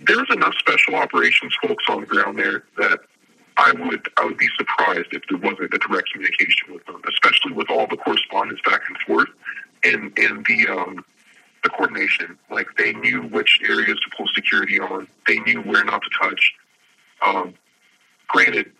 there's 0.00 0.28
enough 0.30 0.54
special 0.58 0.96
operations 0.96 1.54
folks 1.62 1.84
on 1.88 2.00
the 2.00 2.06
ground 2.06 2.38
there 2.38 2.64
that 2.78 3.00
I 3.56 3.72
would 3.72 4.08
I 4.16 4.24
would 4.24 4.38
be 4.38 4.48
surprised 4.58 5.08
if 5.12 5.22
there 5.28 5.38
wasn't 5.38 5.74
a 5.74 5.78
direct 5.78 6.10
communication 6.12 6.72
with 6.72 6.84
them, 6.86 7.00
especially 7.08 7.52
with 7.52 7.70
all 7.70 7.86
the 7.86 7.96
correspondence 7.96 8.60
back 8.64 8.82
and 8.88 8.98
forth 9.06 9.28
and 9.84 10.12
and 10.18 10.44
the 10.46 10.68
um, 10.68 11.04
the 11.62 11.70
coordination. 11.70 12.38
Like 12.50 12.68
they 12.76 12.92
knew 12.92 13.22
which 13.22 13.60
areas 13.68 13.98
to 14.00 14.16
pull 14.16 14.26
security 14.34 14.80
on. 14.80 15.06
They 15.26 15.38
knew 15.40 15.60
where 15.62 15.84
not 15.84 16.02
to 16.02 16.10
touch. 16.20 16.54
Um, 17.24 17.54
granted, 18.28 18.72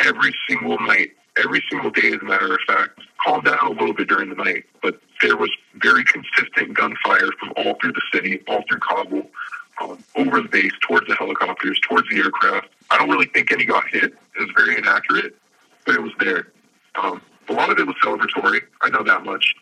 every 0.00 0.34
single 0.48 0.78
night, 0.80 1.12
every 1.42 1.62
single 1.70 1.90
day, 1.90 2.12
as 2.12 2.20
a 2.20 2.24
matter 2.24 2.52
of 2.52 2.60
fact, 2.66 3.00
calmed 3.24 3.44
down 3.44 3.58
a 3.62 3.70
little 3.70 3.94
bit 3.94 4.08
during 4.08 4.28
the 4.28 4.36
night, 4.36 4.64
but 4.82 5.00
there 5.22 5.36
was 5.36 5.50
very 5.76 6.04
consistent 6.04 6.74
gunfire 6.74 7.30
from 7.38 7.52
all 7.56 7.74
through 7.80 7.92
the 7.92 8.02
city, 8.12 8.42
all 8.48 8.62
through 8.68 8.80
Kabul, 8.80 9.26
um, 9.80 10.02
over 10.14 10.40
the 10.40 10.48
base, 10.48 10.72
towards 10.86 11.06
the 11.06 11.14
helicopters, 11.14 11.78
towards 11.88 12.08
the 12.08 12.16
aircraft. 12.16 12.68
I 12.90 12.98
don't 12.98 13.10
really 13.10 13.26
think 13.26 13.52
any 13.52 13.64
got 13.64 13.86
hit. 13.88 14.04
It 14.04 14.40
was 14.40 14.50
very 14.56 14.76
inaccurate, 14.76 15.36
but 15.84 15.94
it 15.94 16.02
was 16.02 16.12
there. 16.20 16.48
Um, 16.94 17.20
a 17.48 17.52
lot 17.52 17.70
of 17.70 17.78
it 17.78 17.86
was 17.86 17.96
celebratory. 18.02 18.62
I 18.82 18.90
know 18.90 19.02
that 19.02 19.24
much. 19.24 19.54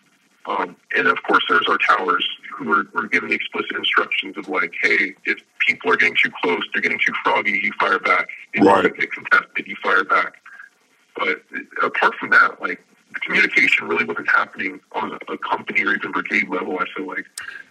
Um, 0.47 0.77
and 0.97 1.07
of 1.07 1.23
course, 1.23 1.43
there's 1.49 1.67
our 1.69 1.79
towers 1.79 2.27
who 2.57 2.69
were, 2.69 2.85
were 2.93 3.09
given 3.09 3.33
explicit 3.33 3.77
instructions 3.77 4.37
of 4.37 4.49
like, 4.49 4.73
hey, 4.83 5.15
if 5.25 5.39
people 5.67 5.91
are 5.91 5.97
getting 5.97 6.17
too 6.23 6.31
close, 6.43 6.63
they're 6.73 6.83
getting 6.83 6.99
too 7.05 7.13
froggy, 7.23 7.61
you 7.63 7.73
fire 7.81 7.99
back. 7.99 8.29
If 8.53 8.65
right. 8.65 8.85
you 8.85 8.91
get 8.91 9.13
contested, 9.13 9.67
you 9.67 9.77
fire 9.83 10.05
back. 10.05 10.35
But 11.17 11.43
apart 11.83 12.15
from 12.17 12.31
that, 12.31 12.61
like 12.61 12.85
the 13.15 13.21
communication 13.21 13.87
really 13.87 14.05
wasn't 14.05 14.29
happening 14.29 14.81
on 14.93 15.13
a, 15.13 15.33
a, 15.33 15.39
company 15.39 15.85
or 15.85 15.95
even 15.95 16.11
brigade 16.11 16.49
level. 16.49 16.79
I 16.79 16.85
feel 16.97 17.07
like 17.07 17.25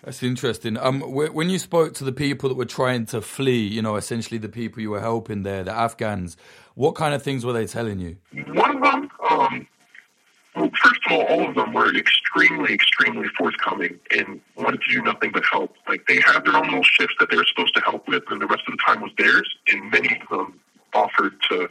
that's 0.04 0.24
interesting. 0.24 0.78
Um, 0.78 1.02
when 1.02 1.50
you 1.50 1.60
spoke 1.60 1.94
to 1.96 2.04
the 2.04 2.12
people 2.12 2.50
that 2.50 2.56
were 2.56 2.66
trying 2.66 3.06
to 3.08 3.22
flee, 3.22 3.68
you 3.68 3.82
know, 3.82 3.98
essentially 3.98 4.38
the 4.38 4.50
people 4.50 4.82
you 4.82 4.92
were 4.92 5.02
helping 5.02 5.44
there, 5.44 5.64
the 5.64 5.72
Afghans, 5.72 6.38
what 6.76 6.96
kind 6.96 7.14
of 7.14 7.22
things 7.22 7.46
were 7.46 7.54
they 7.54 7.68
telling 7.68 8.00
you? 8.00 8.18
One 8.54 8.78
of 8.78 8.82
them, 8.82 9.10
um, 9.30 9.68
first 10.82 11.02
of 11.06 11.12
all, 11.12 11.22
all 11.24 11.50
of 11.50 11.56
them 11.56 11.74
were 11.74 11.96
extremely, 11.96 12.74
extremely 12.74 13.28
forthcoming 13.38 14.00
and 14.16 14.40
wanted 14.56 14.82
to 14.82 14.92
do 14.92 15.02
nothing 15.02 15.32
but 15.32 15.44
help. 15.52 15.76
Like 15.88 16.06
they 16.08 16.22
had 16.22 16.46
their 16.46 16.56
own 16.56 16.66
little 16.66 16.84
shifts 16.84 17.16
that 17.20 17.30
they 17.30 17.38
were 17.38 17.46
supposed 17.46 17.76
to 17.76 17.82
help 17.82 18.08
with, 18.08 18.24
and 18.30 18.42
the 18.42 18.48
rest 18.48 18.64
of 18.68 18.74
the 18.78 18.84
time 18.86 19.02
was 19.02 19.12
theirs. 19.18 19.50
And 19.72 19.92
many 19.92 20.20
of 20.22 20.28
them 20.30 20.60
offered 20.94 21.34
to 21.50 21.70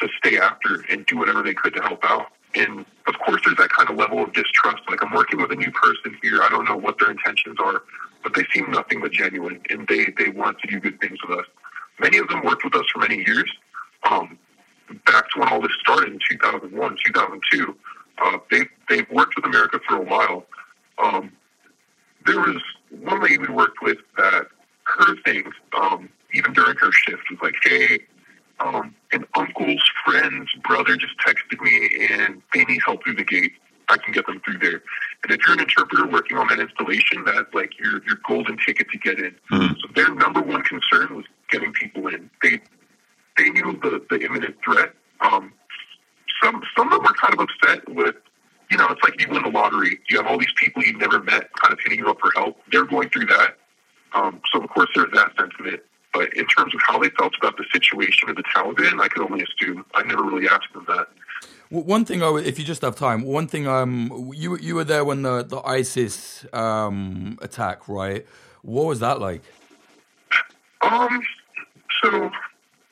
to 0.00 0.08
stay 0.18 0.38
after 0.38 0.84
and 0.90 1.06
do 1.06 1.16
whatever 1.16 1.42
they 1.42 1.54
could 1.54 1.74
to 1.74 1.82
help 1.82 2.00
out. 2.04 2.26
And 2.54 2.84
of 3.06 3.18
course, 3.24 3.40
there's 3.44 3.56
that 3.58 3.70
kind 3.70 3.88
of 3.88 3.96
level 3.96 4.22
of 4.22 4.32
distrust. 4.32 4.82
Like 4.88 5.02
I'm 5.02 5.12
working 5.12 5.40
with 5.40 5.52
a 5.52 5.56
new 5.56 5.70
person 5.70 6.16
here. 6.22 6.42
I 6.42 6.48
don't 6.48 6.68
know 6.68 6.76
what 6.76 6.98
their 6.98 7.10
intentions 7.10 7.56
are, 7.62 7.82
but 8.22 8.34
they 8.34 8.44
seem 8.52 8.70
nothing 8.70 9.00
but 9.00 9.12
genuine, 9.12 9.60
and 9.70 9.86
they 9.88 10.06
they 10.18 10.30
want 10.30 10.58
to 10.60 10.66
do 10.68 10.80
good 10.80 11.00
things 11.00 11.18
with 11.26 11.38
us. 11.38 11.46
Many 12.00 12.18
of 12.18 12.28
them 12.28 12.42
worked 12.44 12.64
with 12.64 12.74
us 12.74 12.84
for 12.92 12.98
many 13.00 13.18
years. 13.18 13.50
Um, 14.10 14.38
back 15.06 15.30
to 15.30 15.40
when 15.40 15.48
all 15.48 15.60
this 15.60 15.72
started 15.80 16.12
in 16.12 16.18
2001, 16.30 16.96
2002. 17.06 17.76
Uh, 18.18 18.38
they 18.50 18.62
they've 18.88 19.10
worked 19.10 19.36
with 19.36 19.44
America 19.44 19.80
for 19.88 19.96
a 19.96 20.04
while. 20.04 20.46
Um, 21.02 21.32
there 22.26 22.38
was 22.38 22.60
one 22.90 23.22
lady 23.22 23.38
we 23.38 23.48
worked 23.48 23.82
with 23.82 23.98
that 24.16 24.46
her 24.84 25.16
thing, 25.22 25.44
um, 25.78 26.08
even 26.34 26.52
during 26.52 26.76
her 26.76 26.92
shift, 26.92 27.22
was 27.30 27.38
like, 27.42 27.54
"Hey, 27.62 28.00
um, 28.60 28.94
an 29.12 29.24
uncle's 29.36 29.82
friend's 30.04 30.50
brother 30.64 30.96
just 30.96 31.14
texted 31.18 31.60
me 31.60 32.06
and 32.10 32.42
they 32.54 32.64
need 32.64 32.80
help 32.84 33.02
through 33.04 33.14
the 33.14 33.24
gate. 33.24 33.52
I 33.88 33.96
can 33.98 34.12
get 34.12 34.26
them 34.26 34.40
through 34.44 34.58
there. 34.58 34.82
And 35.22 35.32
if 35.32 35.40
you're 35.46 35.54
an 35.54 35.60
interpreter 35.60 36.06
working 36.06 36.38
on 36.38 36.48
that 36.48 36.60
installation, 36.60 37.24
that's 37.24 37.52
like 37.52 37.78
your 37.78 38.02
your 38.04 38.18
golden 38.26 38.56
ticket 38.64 38.88
to 38.90 38.98
get 38.98 39.18
in. 39.18 39.34
Mm-hmm. 39.50 39.74
So 39.80 39.88
their 39.94 40.14
number 40.14 40.40
one 40.40 40.62
concern 40.62 41.16
was 41.16 41.26
getting 41.50 41.72
people 41.72 42.06
in. 42.08 42.30
They 42.42 42.60
they 43.36 43.50
knew 43.50 43.78
the, 43.82 44.04
the 44.08 44.24
imminent 44.24 44.56
threat. 44.64 44.94
Um, 45.20 45.52
some 46.42 46.62
some 46.76 46.92
of 46.92 46.92
them 46.92 47.02
were 47.02 47.14
kind 47.14 47.34
of 47.34 47.40
upset 47.40 47.88
with, 47.88 48.16
you 48.70 48.76
know, 48.76 48.88
it's 48.88 49.02
like 49.02 49.20
you 49.20 49.28
win 49.30 49.42
the 49.42 49.50
lottery. 49.50 50.00
You 50.08 50.18
have 50.18 50.26
all 50.26 50.38
these 50.38 50.52
people 50.56 50.82
you've 50.82 51.00
never 51.00 51.22
met 51.22 51.52
kind 51.60 51.72
of 51.72 51.78
hitting 51.82 51.98
you 51.98 52.10
up 52.10 52.18
for 52.20 52.30
help. 52.34 52.58
They're 52.70 52.84
going 52.84 53.10
through 53.10 53.26
that. 53.26 53.56
Um, 54.14 54.40
so 54.52 54.62
of 54.62 54.68
course 54.70 54.88
there's 54.94 55.12
that 55.14 55.34
sense 55.38 55.52
of 55.58 55.66
it. 55.66 55.86
But 56.12 56.34
in 56.36 56.46
terms 56.46 56.74
of 56.74 56.80
how 56.86 56.98
they 56.98 57.08
felt 57.10 57.34
about 57.38 57.56
the 57.56 57.64
situation 57.72 58.28
of 58.28 58.36
the 58.36 58.42
Taliban, 58.54 59.00
I 59.00 59.08
could 59.08 59.22
only 59.22 59.44
assume. 59.44 59.84
I 59.94 60.02
never 60.02 60.22
really 60.22 60.46
asked 60.46 60.72
them 60.74 60.84
that. 60.88 61.08
Well, 61.70 61.84
one 61.84 62.04
thing, 62.04 62.22
I 62.22 62.28
would, 62.28 62.46
if 62.46 62.58
you 62.58 62.66
just 62.66 62.82
have 62.82 62.96
time, 62.96 63.22
one 63.22 63.46
thing, 63.46 63.66
um, 63.66 64.30
you 64.34 64.58
you 64.58 64.74
were 64.74 64.84
there 64.84 65.04
when 65.04 65.22
the 65.22 65.42
the 65.42 65.60
ISIS 65.62 66.44
um, 66.52 67.38
attack, 67.40 67.88
right? 67.88 68.26
What 68.60 68.84
was 68.84 69.00
that 69.00 69.20
like? 69.20 69.42
Um, 70.82 71.22
so 72.02 72.30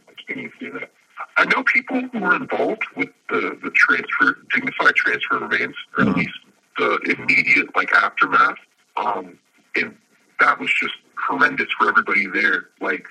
I 0.08 0.32
can't 0.32 0.50
say 0.58 0.70
that. 0.70 0.90
I 1.36 1.44
know 1.46 1.62
people 1.64 2.00
who 2.12 2.20
were 2.20 2.36
involved 2.36 2.84
with 2.96 3.10
the 3.28 3.58
the 3.62 3.70
transfer, 3.70 4.38
dignified 4.54 4.94
transfer 4.94 5.36
of 5.36 5.50
remains, 5.50 5.74
or 5.96 6.08
at 6.08 6.16
least 6.16 6.38
the 6.76 7.16
immediate 7.18 7.74
like 7.74 7.92
aftermath. 7.94 8.58
Um, 8.96 9.38
and 9.76 9.96
that 10.40 10.58
was 10.58 10.72
just 10.74 10.94
horrendous 11.16 11.68
for 11.78 11.88
everybody 11.88 12.26
there. 12.26 12.68
Like, 12.80 13.06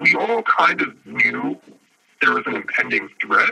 we 0.00 0.14
all 0.14 0.42
kind 0.42 0.80
of 0.80 0.94
knew 1.06 1.58
there 2.20 2.32
was 2.32 2.44
an 2.46 2.56
impending 2.56 3.08
threat, 3.22 3.50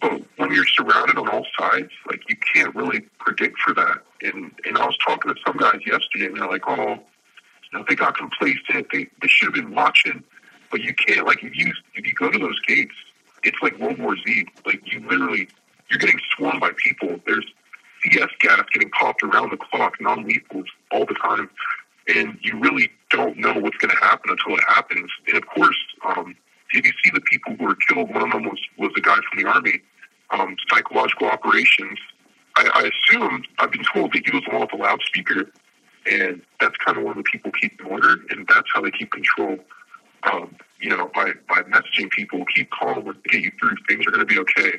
but 0.00 0.22
when 0.36 0.52
you're 0.52 0.66
surrounded 0.66 1.18
on 1.18 1.28
all 1.28 1.44
sides, 1.58 1.90
like, 2.08 2.22
you 2.28 2.36
can't 2.54 2.74
really 2.74 3.00
predict 3.18 3.58
for 3.58 3.74
that. 3.74 3.98
And, 4.22 4.52
and 4.64 4.78
I 4.78 4.86
was 4.86 4.96
talking 5.06 5.34
to 5.34 5.40
some 5.44 5.56
guys 5.56 5.80
yesterday, 5.84 6.26
and 6.26 6.36
they're 6.36 6.48
like, 6.48 6.62
oh, 6.66 6.94
you 6.94 7.78
know, 7.78 7.84
they 7.88 7.94
got 7.94 8.16
complacent. 8.16 8.86
They, 8.92 9.08
they 9.20 9.28
should 9.28 9.46
have 9.46 9.54
been 9.54 9.74
watching. 9.74 10.22
But 10.70 10.82
you 10.82 10.94
can't, 10.94 11.26
like, 11.26 11.42
if 11.42 11.56
you, 11.56 11.72
if 11.94 12.06
you 12.06 12.12
go 12.12 12.30
to 12.30 12.38
those 12.38 12.60
gates, 12.60 12.94
it's 13.42 13.58
like 13.62 13.78
World 13.78 13.98
War 13.98 14.16
Z. 14.16 14.46
Like, 14.64 14.80
you 14.92 15.00
literally, 15.08 15.48
you're 15.90 15.98
getting 15.98 16.20
swarmed 16.36 16.60
by 16.60 16.70
people. 16.84 17.20
There's 17.26 17.46
CS 18.02 18.30
gas 18.40 18.62
getting 18.72 18.90
popped 18.90 19.22
around 19.22 19.50
the 19.50 19.56
clock, 19.56 19.94
non-lethals 20.00 20.66
all 20.90 21.06
the 21.06 21.14
time 21.14 21.50
and 22.08 22.38
you 22.42 22.58
really 22.58 22.90
don't 23.10 23.36
know 23.36 23.54
what's 23.54 23.76
going 23.78 23.90
to 23.90 24.04
happen 24.04 24.30
until 24.30 24.56
it 24.56 24.64
happens. 24.68 25.10
And 25.26 25.36
of 25.36 25.46
course, 25.48 25.76
um, 26.04 26.36
if 26.72 26.84
you 26.84 26.92
see 27.04 27.10
the 27.12 27.20
people 27.20 27.56
who 27.56 27.64
were 27.64 27.76
killed, 27.88 28.12
one 28.12 28.22
of 28.22 28.32
them 28.32 28.44
was 28.44 28.60
was 28.78 28.92
a 28.96 29.00
guy 29.00 29.14
from 29.14 29.42
the 29.42 29.48
army, 29.48 29.80
um, 30.30 30.56
psychological 30.70 31.28
operations. 31.28 31.98
I, 32.56 32.68
I 32.74 32.90
assume 32.90 33.44
I've 33.58 33.72
been 33.72 33.84
told 33.92 34.12
that 34.12 34.22
he 34.24 34.30
was 34.32 34.42
one 34.50 34.60
with 34.60 34.70
the 34.70 34.76
loudspeaker, 34.76 35.50
and 36.10 36.42
that's 36.60 36.76
kind 36.84 36.98
of 36.98 37.04
of 37.04 37.16
the 37.16 37.22
people 37.22 37.50
keep 37.52 37.80
order, 37.86 38.16
and 38.30 38.46
that's 38.48 38.68
how 38.72 38.80
they 38.80 38.90
keep 38.90 39.10
control. 39.12 39.58
Um, 40.32 40.56
you 40.80 40.90
know, 40.90 41.10
by 41.14 41.32
by 41.48 41.62
messaging 41.62 42.10
people, 42.10 42.44
keep 42.54 42.70
calm, 42.70 43.04
we're 43.04 43.14
get 43.30 43.42
you 43.42 43.52
through. 43.58 43.76
Things 43.88 44.06
are 44.06 44.10
going 44.10 44.26
to 44.26 44.32
be 44.34 44.38
okay. 44.40 44.78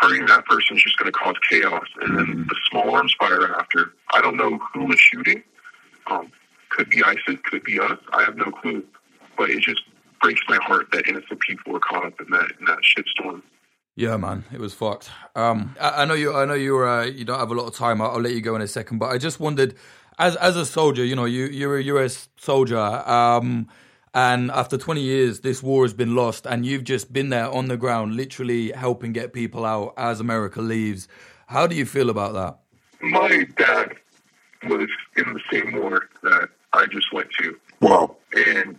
Targeting 0.00 0.26
that 0.26 0.44
person 0.44 0.76
is 0.76 0.82
just 0.82 0.98
going 0.98 1.10
to 1.10 1.18
cause 1.18 1.34
chaos, 1.50 1.86
and 2.02 2.18
then 2.18 2.46
the 2.48 2.56
small 2.70 2.94
arms 2.94 3.14
fire 3.18 3.54
after. 3.56 3.92
I 4.14 4.20
don't 4.20 4.36
know 4.36 4.58
who 4.72 4.84
was 4.86 4.98
shooting. 4.98 5.42
Um, 6.06 6.30
could 6.70 6.90
be 6.90 7.02
ISIS, 7.02 7.40
could 7.44 7.64
be 7.64 7.80
us. 7.80 7.98
I 8.12 8.22
have 8.22 8.36
no 8.36 8.46
clue. 8.46 8.84
But 9.36 9.50
it 9.50 9.60
just 9.60 9.82
breaks 10.20 10.40
my 10.48 10.58
heart 10.62 10.88
that 10.92 11.06
innocent 11.06 11.40
people 11.40 11.72
were 11.72 11.80
caught 11.80 12.04
up 12.04 12.20
in 12.20 12.30
that 12.30 12.50
in 12.58 12.66
that 12.66 12.78
shitstorm. 12.82 13.42
Yeah, 13.96 14.16
man, 14.16 14.44
it 14.52 14.60
was 14.60 14.74
fucked. 14.74 15.10
Um, 15.34 15.74
I, 15.80 16.02
I, 16.02 16.04
know 16.04 16.14
you. 16.14 16.32
I 16.32 16.44
know 16.44 16.54
you. 16.54 16.78
Uh, 16.78 17.02
you 17.02 17.24
don't 17.24 17.38
have 17.38 17.50
a 17.50 17.54
lot 17.54 17.66
of 17.66 17.74
time. 17.74 18.00
I'll, 18.00 18.12
I'll, 18.12 18.20
let 18.20 18.32
you 18.32 18.40
go 18.40 18.54
in 18.54 18.62
a 18.62 18.68
second. 18.68 18.98
But 18.98 19.06
I 19.06 19.18
just 19.18 19.40
wondered, 19.40 19.74
as 20.18 20.36
as 20.36 20.56
a 20.56 20.64
soldier, 20.64 21.04
you 21.04 21.16
know, 21.16 21.24
you 21.24 21.46
you're 21.46 21.78
a 21.78 21.82
U.S. 21.82 22.28
soldier, 22.36 22.78
um, 22.78 23.68
and 24.14 24.50
after 24.50 24.76
20 24.76 25.00
years, 25.00 25.40
this 25.40 25.62
war 25.62 25.84
has 25.84 25.94
been 25.94 26.14
lost, 26.14 26.46
and 26.46 26.64
you've 26.64 26.84
just 26.84 27.12
been 27.12 27.28
there 27.28 27.50
on 27.50 27.68
the 27.68 27.76
ground, 27.76 28.16
literally 28.16 28.70
helping 28.72 29.12
get 29.12 29.32
people 29.32 29.64
out 29.64 29.94
as 29.96 30.20
America 30.20 30.60
leaves. 30.60 31.08
How 31.46 31.66
do 31.66 31.74
you 31.74 31.86
feel 31.86 32.10
about 32.10 32.34
that? 32.34 32.58
My 33.00 33.46
dad 33.56 33.96
was 34.68 34.88
in 35.16 35.34
the 35.34 35.40
same 35.50 35.80
war 35.80 36.08
that 36.22 36.48
I 36.72 36.86
just 36.86 37.12
went 37.12 37.28
to. 37.40 37.58
Wow. 37.80 38.16
And 38.32 38.78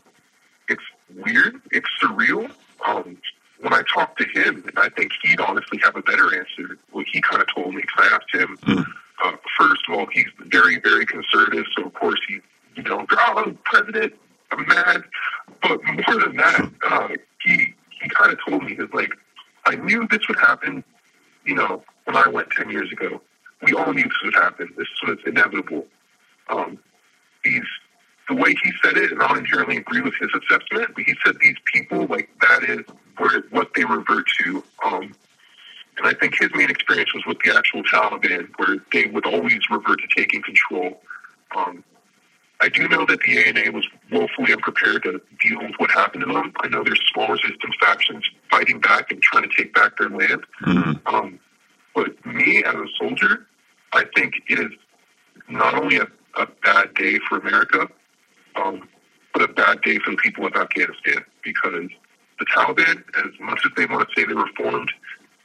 it's 0.68 0.84
weird. 1.15 1.62
It's 1.72 1.88
surreal. 2.02 2.52
Um, 2.86 3.18
when 3.62 3.74
I 3.74 3.82
talked 3.94 4.20
to 4.20 4.26
him, 4.26 4.63
and 4.68 4.78
I 4.78 4.89
think 4.89 5.12
he'd 5.24 5.39
honestly 5.42 5.80
have 5.84 5.96
a 5.96 6.02
better 6.02 6.36
answer. 6.38 6.78
What 6.92 7.06
he 7.12 7.22
kind 7.22 7.42
of 7.42 7.48
told 7.54 7.74
me, 7.74 7.82
because 7.82 8.12
I 8.12 8.15
asked 8.15 8.34
him, 8.34 8.58
mm. 8.62 8.86
uh, 9.24 9.32
first 9.58 9.82
of 9.88 9.96
all, 9.96 10.08
he's 10.12 10.28
very, 10.46 10.80
very 10.80 11.06
conservative. 11.06 11.65
So, 11.78 11.86
of 11.86 11.94
course, 11.94 12.20
he, 12.28 12.39
you 12.76 12.84
know, 12.84 13.06
oh, 13.12 13.58
president, 13.65 14.13
I'm 14.52 14.65
mad. 14.68 15.04
But 15.62 15.84
more 15.84 16.22
than 16.22 16.38
that, 16.38 16.72
uh, 16.89 17.08
he, 17.44 17.74
he 18.02 18.10
kind 18.10 18.32
of 18.32 18.39
told 18.48 18.63
me, 18.63 18.76
he's 18.76 18.94
like, 18.94 19.13
I 19.65 19.76
knew 19.76 20.08
this 20.10 20.28
would 20.30 20.39
happen, 20.39 20.84
you 21.46 21.56
know, 21.56 21.84
when 22.06 22.15
I 22.15 22.28
went 22.30 22.50
10 22.52 22.70
years 22.70 22.92
ago. 22.92 23.22
We 23.62 23.74
all 23.74 23.94
knew 23.94 24.04
this 24.04 24.24
would 24.24 24.36
happen. 24.36 24.74
This 24.78 24.88
was 25.06 25.18
inevitable. 25.26 25.86
Um, 26.48 26.80
these 27.44 27.63
the 28.30 28.36
way 28.36 28.54
he 28.63 28.72
said 28.84 28.96
it, 28.96 29.12
and 29.12 29.22
I 29.22 29.28
don't 29.28 29.39
inherently 29.39 29.78
agree 29.78 30.02
with 30.02 30.13
his 30.20 30.30
assessment, 30.36 30.92
but 30.96 31.04
he 31.04 31.15
said 31.26 31.36
these 31.42 31.56
people, 31.74 32.06
like 32.06 32.30
that 32.42 32.63
is 32.63 32.86
where 33.18 33.44
what 33.50 33.72
they 33.76 33.84
revert 33.84 34.26
to. 34.44 34.63
Um, 34.86 35.12
and 35.98 36.08
I 36.08 36.13
think 36.13 36.36
his 36.39 36.50
main 36.54 36.70
experience 36.70 37.13
was 37.13 37.26
with 37.26 37.39
the 37.44 37.56
actual 37.58 37.84
Taliban, 37.84 38.50
where 38.58 38.78
they 38.94 39.08
would 39.08 39.26
always 39.26 39.60
revert 39.70 40.00
to 40.02 40.08
taking 40.15 40.42
control. 40.42 41.02
Um, 41.56 41.84
I 42.62 42.70
do 42.70 42.88
know 42.88 43.06
that 43.06 43.20
the 43.22 43.44
ANA 43.44 43.72
was 43.72 43.88
woefully 44.12 44.54
unprepared 44.54 45.04
to 45.04 45.22
deal 45.42 45.60
with 45.62 45.76
what 45.78 45.92
happened 45.92 46.24
happen 46.24 46.28
to 46.28 46.34
them. 46.34 46.54
I 46.62 46.68
know 46.68 46.84
there's 46.84 47.02
small 47.12 47.34
fighting 48.50 48.80
back 48.80 49.12
and 49.12 49.22
trying 49.22 49.50
to 49.50 49.56
take 49.56 49.74
back 49.74 49.98
their 49.98 50.10
land. 50.10 50.43
Mm-hmm. 50.63 51.15
Um, 51.15 51.39
but 51.95 52.26
me 52.26 52.63
as 52.63 52.76
a 52.76 52.86
soldier, 53.00 53.48
I 53.93 54.06
think 54.15 54.36
it 54.48 54.60
is 54.60 54.72
not 55.50 55.74
only 55.76 55.98
a, 55.98 56.08
a 56.38 56.48
bad 56.63 56.93
day 56.93 57.19
for 57.28 57.38
America, 57.39 57.88
um, 58.56 58.88
but 59.34 59.41
a 59.43 59.48
bad 59.54 59.82
day 59.82 60.00
for 60.00 60.12
the 60.12 60.17
people 60.17 60.45
of 60.45 60.54
Afghanistan 60.56 61.24
because 61.43 61.89
the 62.39 62.45
Taliban, 62.45 63.04
as 63.17 63.39
much 63.39 63.62
as 63.65 63.72
they 63.76 63.86
want 63.86 64.08
to 64.08 64.15
say 64.15 64.26
they 64.26 64.34
reformed, 64.34 64.91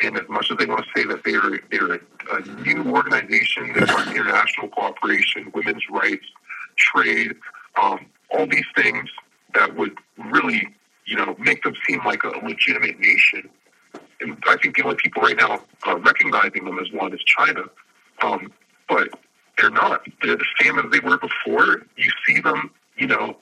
and 0.02 0.16
as 0.16 0.28
much 0.28 0.50
as 0.50 0.56
they 0.58 0.66
want 0.66 0.84
to 0.84 0.90
say 1.00 1.06
that 1.06 1.22
they're 1.24 1.60
they're 1.70 1.94
a, 1.94 2.00
a 2.32 2.40
new 2.62 2.94
organization 2.94 3.72
that 3.74 3.88
wants 3.88 4.10
international 4.10 4.68
cooperation, 4.68 5.50
women's 5.54 5.84
rights, 5.90 6.26
trade, 6.76 7.34
um, 7.80 8.06
all 8.30 8.46
these 8.46 8.64
things 8.76 9.08
that 9.54 9.76
would 9.76 9.96
really, 10.32 10.68
you 11.06 11.16
know, 11.16 11.36
make 11.38 11.62
them 11.62 11.74
seem 11.86 12.00
like 12.04 12.24
a 12.24 12.28
legitimate 12.44 12.98
nation. 12.98 13.48
And 14.20 14.42
I 14.48 14.56
think 14.56 14.76
the 14.76 14.84
only 14.84 14.96
people 14.96 15.22
right 15.22 15.36
now 15.36 15.62
uh, 15.86 15.96
recognizing 15.98 16.64
them 16.64 16.78
as 16.78 16.90
one 16.92 17.12
is 17.12 17.22
China. 17.24 17.64
Um, 18.22 18.52
but 18.88 19.08
they're 19.58 19.70
not. 19.70 20.06
They're 20.22 20.36
the 20.36 20.46
same 20.60 20.78
as 20.78 20.90
they 20.90 21.00
were 21.00 21.18
before. 21.18 21.82
You 21.96 22.10
see 22.26 22.40
them, 22.40 22.70
you 22.96 23.06
know, 23.06 23.36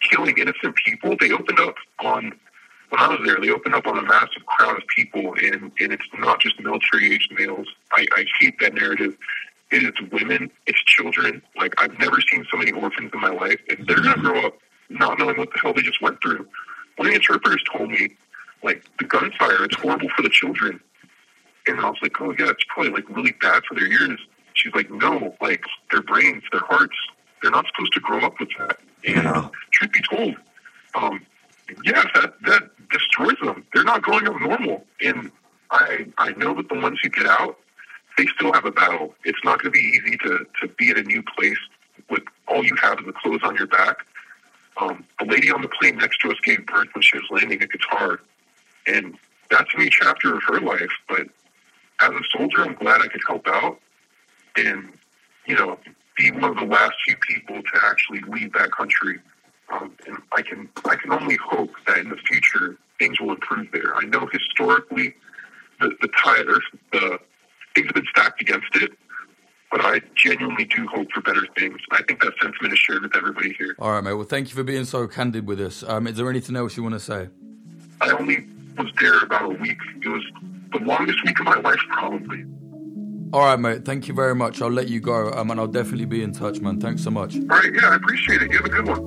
killing 0.00 0.36
innocent 0.38 0.76
people. 0.76 1.16
They 1.18 1.32
opened 1.32 1.60
up 1.60 1.76
on 2.00 2.32
when 2.90 3.00
I 3.00 3.08
was 3.08 3.20
there, 3.24 3.40
they 3.40 3.50
opened 3.50 3.74
up 3.74 3.86
on 3.86 3.98
a 3.98 4.02
massive 4.02 4.44
crowd 4.46 4.76
of 4.76 4.82
people, 4.88 5.34
and, 5.40 5.70
and 5.78 5.92
it's 5.92 6.02
not 6.18 6.40
just 6.40 6.60
military 6.60 7.14
age 7.14 7.28
males. 7.36 7.68
I, 7.92 8.04
I 8.16 8.24
hate 8.40 8.58
that 8.60 8.74
narrative. 8.74 9.16
It 9.70 9.84
is 9.84 10.10
women, 10.10 10.50
it's 10.66 10.82
children. 10.82 11.40
Like, 11.56 11.80
I've 11.80 11.96
never 12.00 12.20
seen 12.20 12.44
so 12.50 12.56
many 12.56 12.72
orphans 12.72 13.12
in 13.14 13.20
my 13.20 13.30
life, 13.30 13.60
and 13.68 13.86
they're 13.86 14.00
going 14.00 14.16
to 14.16 14.20
grow 14.20 14.46
up 14.46 14.58
not 14.88 15.20
knowing 15.20 15.38
what 15.38 15.52
the 15.52 15.60
hell 15.60 15.72
they 15.72 15.82
just 15.82 16.02
went 16.02 16.20
through. 16.20 16.48
One 17.00 17.06
of 17.06 17.12
the 17.12 17.16
interpreters 17.16 17.62
told 17.74 17.88
me, 17.88 18.10
like, 18.62 18.84
the 18.98 19.06
gunfire, 19.06 19.64
it's 19.64 19.76
horrible 19.76 20.10
for 20.14 20.20
the 20.20 20.28
children. 20.28 20.78
And 21.66 21.80
I 21.80 21.88
was 21.88 21.96
like, 22.02 22.20
oh, 22.20 22.34
yeah, 22.38 22.50
it's 22.50 22.62
probably, 22.68 22.92
like, 22.92 23.08
really 23.08 23.32
bad 23.40 23.62
for 23.66 23.74
their 23.74 23.90
ears. 23.90 24.20
She's 24.52 24.74
like, 24.74 24.90
no, 24.90 25.34
like, 25.40 25.64
their 25.90 26.02
brains, 26.02 26.42
their 26.52 26.60
hearts, 26.60 26.94
they're 27.40 27.52
not 27.52 27.64
supposed 27.68 27.94
to 27.94 28.00
grow 28.00 28.20
up 28.20 28.38
with 28.38 28.50
that. 28.58 28.80
And 29.06 29.26
uh, 29.26 29.48
truth 29.70 29.92
be 29.92 30.00
told, 30.14 30.34
um, 30.94 31.24
yeah, 31.84 32.04
that, 32.16 32.34
that 32.42 32.88
destroys 32.90 33.36
them. 33.42 33.64
They're 33.72 33.82
not 33.82 34.02
growing 34.02 34.28
up 34.28 34.38
normal. 34.38 34.84
And 35.00 35.32
I 35.70 36.04
I 36.18 36.32
know 36.32 36.52
that 36.52 36.68
the 36.68 36.78
ones 36.78 36.98
who 37.02 37.08
get 37.08 37.24
out, 37.24 37.56
they 38.18 38.26
still 38.26 38.52
have 38.52 38.66
a 38.66 38.72
battle. 38.72 39.14
It's 39.24 39.38
not 39.42 39.62
going 39.62 39.72
to 39.72 39.78
be 39.80 40.00
easy 40.04 40.18
to 40.18 40.46
to 40.60 40.68
be 40.76 40.90
in 40.90 40.98
a 40.98 41.02
new 41.02 41.22
place 41.22 41.56
with 42.10 42.24
all 42.46 42.62
you 42.62 42.76
have 42.82 42.98
is 42.98 43.06
the 43.06 43.14
clothes 43.14 43.40
on 43.42 43.56
your 43.56 43.68
back. 43.68 44.04
Um, 44.76 45.04
the 45.18 45.26
lady 45.26 45.50
on 45.50 45.62
the 45.62 45.68
plane 45.68 45.96
next 45.96 46.20
to 46.20 46.30
us 46.30 46.36
gave 46.44 46.64
birth 46.66 46.88
when 46.94 47.02
she 47.02 47.18
was 47.18 47.26
landing 47.30 47.62
a 47.62 47.66
Qatar, 47.66 48.18
and 48.86 49.16
that's 49.50 49.72
a 49.74 49.78
new 49.78 49.90
chapter 49.90 50.34
of 50.34 50.42
her 50.48 50.60
life. 50.60 50.90
But 51.08 51.28
as 52.00 52.10
a 52.10 52.22
soldier, 52.36 52.62
I'm 52.62 52.74
glad 52.74 53.00
I 53.02 53.08
could 53.08 53.22
help 53.26 53.46
out, 53.46 53.78
and 54.56 54.92
you 55.46 55.56
know, 55.56 55.78
be 56.16 56.30
one 56.30 56.44
of 56.44 56.56
the 56.56 56.64
last 56.64 56.94
few 57.04 57.16
people 57.28 57.62
to 57.62 57.80
actually 57.82 58.20
leave 58.20 58.52
that 58.54 58.70
country 58.72 59.20
um, 59.70 59.92
and 60.06 60.16
I 60.32 60.42
can 60.42 60.68
I 60.84 60.96
can 60.96 61.12
only 61.12 61.36
hope 61.36 61.70
that 61.86 61.98
in 61.98 62.10
the 62.10 62.16
future 62.16 62.76
things 62.98 63.20
will 63.20 63.30
improve 63.30 63.68
there. 63.72 63.94
I 63.96 64.04
know 64.04 64.28
historically 64.32 65.14
the 65.80 65.90
the 66.00 66.08
tide 66.22 66.46
or 66.48 66.60
the 66.92 67.18
things 67.74 67.86
have 67.86 67.94
been 67.94 68.06
stacked 68.10 68.40
against 68.42 68.74
it, 68.74 68.90
but 69.70 69.84
I 69.84 70.00
genuinely 70.16 70.64
do 70.64 70.86
hope 70.88 71.12
for 71.12 71.20
better 71.20 71.46
things. 71.56 71.78
I 71.92 72.02
think 72.02 72.22
that 72.22 72.32
sentiment 72.40 72.72
is 72.72 72.78
shared 72.78 73.02
with 73.02 73.14
everybody 73.16 73.54
here. 73.58 73.76
All 73.78 73.92
right, 73.92 74.02
mate. 74.02 74.14
Well, 74.14 74.24
thank 74.24 74.48
you 74.48 74.54
for 74.54 74.64
being 74.64 74.84
so 74.84 75.06
candid 75.06 75.46
with 75.46 75.60
us. 75.60 75.82
Um, 75.82 76.06
is 76.06 76.16
there 76.16 76.28
anything 76.28 76.56
else 76.56 76.76
you 76.76 76.82
want 76.82 76.94
to 76.94 77.00
say? 77.00 77.28
I 78.00 78.10
only 78.10 78.46
was 78.76 78.90
there 79.00 79.18
about 79.20 79.44
a 79.44 79.54
week. 79.54 79.78
It 80.02 80.08
was 80.08 80.24
the 80.72 80.78
longest 80.80 81.24
week 81.24 81.38
of 81.38 81.46
my 81.46 81.60
life, 81.60 81.80
probably. 81.90 82.44
All 83.32 83.44
right, 83.44 83.60
mate. 83.60 83.84
Thank 83.84 84.08
you 84.08 84.14
very 84.14 84.34
much. 84.34 84.60
I'll 84.60 84.70
let 84.70 84.88
you 84.88 84.98
go, 85.00 85.30
um, 85.32 85.50
and 85.52 85.60
I'll 85.60 85.68
definitely 85.68 86.06
be 86.06 86.22
in 86.22 86.32
touch, 86.32 86.60
man. 86.60 86.80
Thanks 86.80 87.04
so 87.04 87.10
much. 87.10 87.36
All 87.36 87.42
right. 87.42 87.72
Yeah, 87.72 87.90
I 87.90 87.94
appreciate 87.94 88.42
it. 88.42 88.50
You 88.50 88.56
have 88.58 88.66
a 88.66 88.70
good 88.70 88.88
one. 88.88 89.06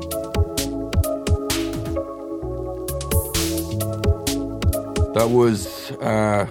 That 5.14 5.30
was 5.30 5.92
uh, 5.92 6.48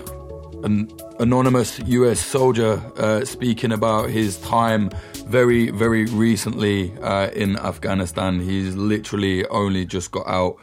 an 0.65 0.91
anonymous 1.19 1.79
US 1.87 2.21
soldier 2.21 2.81
uh, 2.97 3.25
speaking 3.25 3.73
about 3.73 4.11
his 4.11 4.39
time 4.39 4.91
very, 5.27 5.71
very 5.71 6.05
recently 6.07 6.93
uh, 6.99 7.29
in 7.31 7.57
Afghanistan. 7.57 8.41
He's 8.41 8.77
literally 8.77 9.47
only 9.47 9.85
just 9.85 10.11
got 10.11 10.27
out 10.27 10.57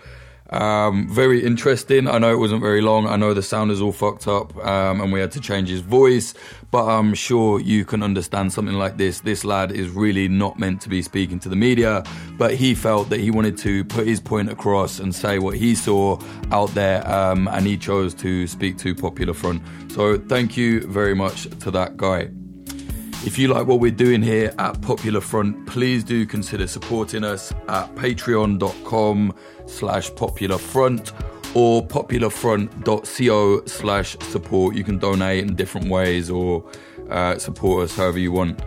um, 0.49 1.07
very 1.07 1.43
interesting. 1.45 2.07
I 2.07 2.17
know 2.17 2.31
it 2.31 2.39
wasn't 2.39 2.62
very 2.62 2.81
long. 2.81 3.07
I 3.07 3.15
know 3.17 3.33
the 3.33 3.43
sound 3.43 3.71
is 3.71 3.81
all 3.81 3.91
fucked 3.91 4.27
up, 4.27 4.55
um, 4.65 5.01
and 5.01 5.13
we 5.13 5.19
had 5.19 5.31
to 5.33 5.39
change 5.39 5.69
his 5.69 5.81
voice. 5.81 6.33
But 6.71 6.85
I'm 6.85 7.13
sure 7.13 7.59
you 7.59 7.85
can 7.85 8.03
understand 8.03 8.51
something 8.53 8.75
like 8.75 8.97
this. 8.97 9.21
This 9.21 9.43
lad 9.43 9.71
is 9.71 9.89
really 9.89 10.27
not 10.27 10.59
meant 10.59 10.81
to 10.81 10.89
be 10.89 11.01
speaking 11.01 11.39
to 11.41 11.49
the 11.49 11.55
media, 11.55 12.03
but 12.38 12.55
he 12.55 12.73
felt 12.73 13.09
that 13.09 13.19
he 13.19 13.31
wanted 13.31 13.57
to 13.59 13.83
put 13.85 14.07
his 14.07 14.19
point 14.19 14.49
across 14.49 14.99
and 14.99 15.13
say 15.13 15.39
what 15.39 15.55
he 15.55 15.75
saw 15.75 16.19
out 16.51 16.69
there, 16.69 17.07
um, 17.07 17.47
and 17.47 17.65
he 17.67 17.77
chose 17.77 18.13
to 18.15 18.47
speak 18.47 18.77
to 18.79 18.95
Popular 18.95 19.33
Front. 19.33 19.62
So 19.91 20.17
thank 20.17 20.57
you 20.57 20.81
very 20.88 21.15
much 21.15 21.43
to 21.59 21.71
that 21.71 21.97
guy. 21.97 22.29
If 23.25 23.38
you 23.38 23.49
like 23.49 23.67
what 23.67 23.81
we're 23.81 23.91
doing 23.91 24.21
here 24.21 24.53
at 24.57 24.81
Popular 24.81 25.19
Front, 25.19 25.67
please 25.67 26.05
do 26.05 26.25
consider 26.25 26.67
supporting 26.67 27.25
us 27.25 27.51
at 27.67 27.93
patreon.com 27.95 29.33
slash 29.69 30.13
popular 30.15 30.58
front 30.58 31.13
or 31.53 31.86
popularfront.co 31.86 33.65
slash 33.65 34.17
support. 34.19 34.75
You 34.75 34.84
can 34.84 34.97
donate 34.97 35.43
in 35.43 35.55
different 35.55 35.89
ways 35.89 36.29
or 36.29 36.63
uh, 37.10 37.38
support 37.38 37.86
us 37.86 37.95
however 37.95 38.19
you 38.19 38.32
want. 38.32 38.60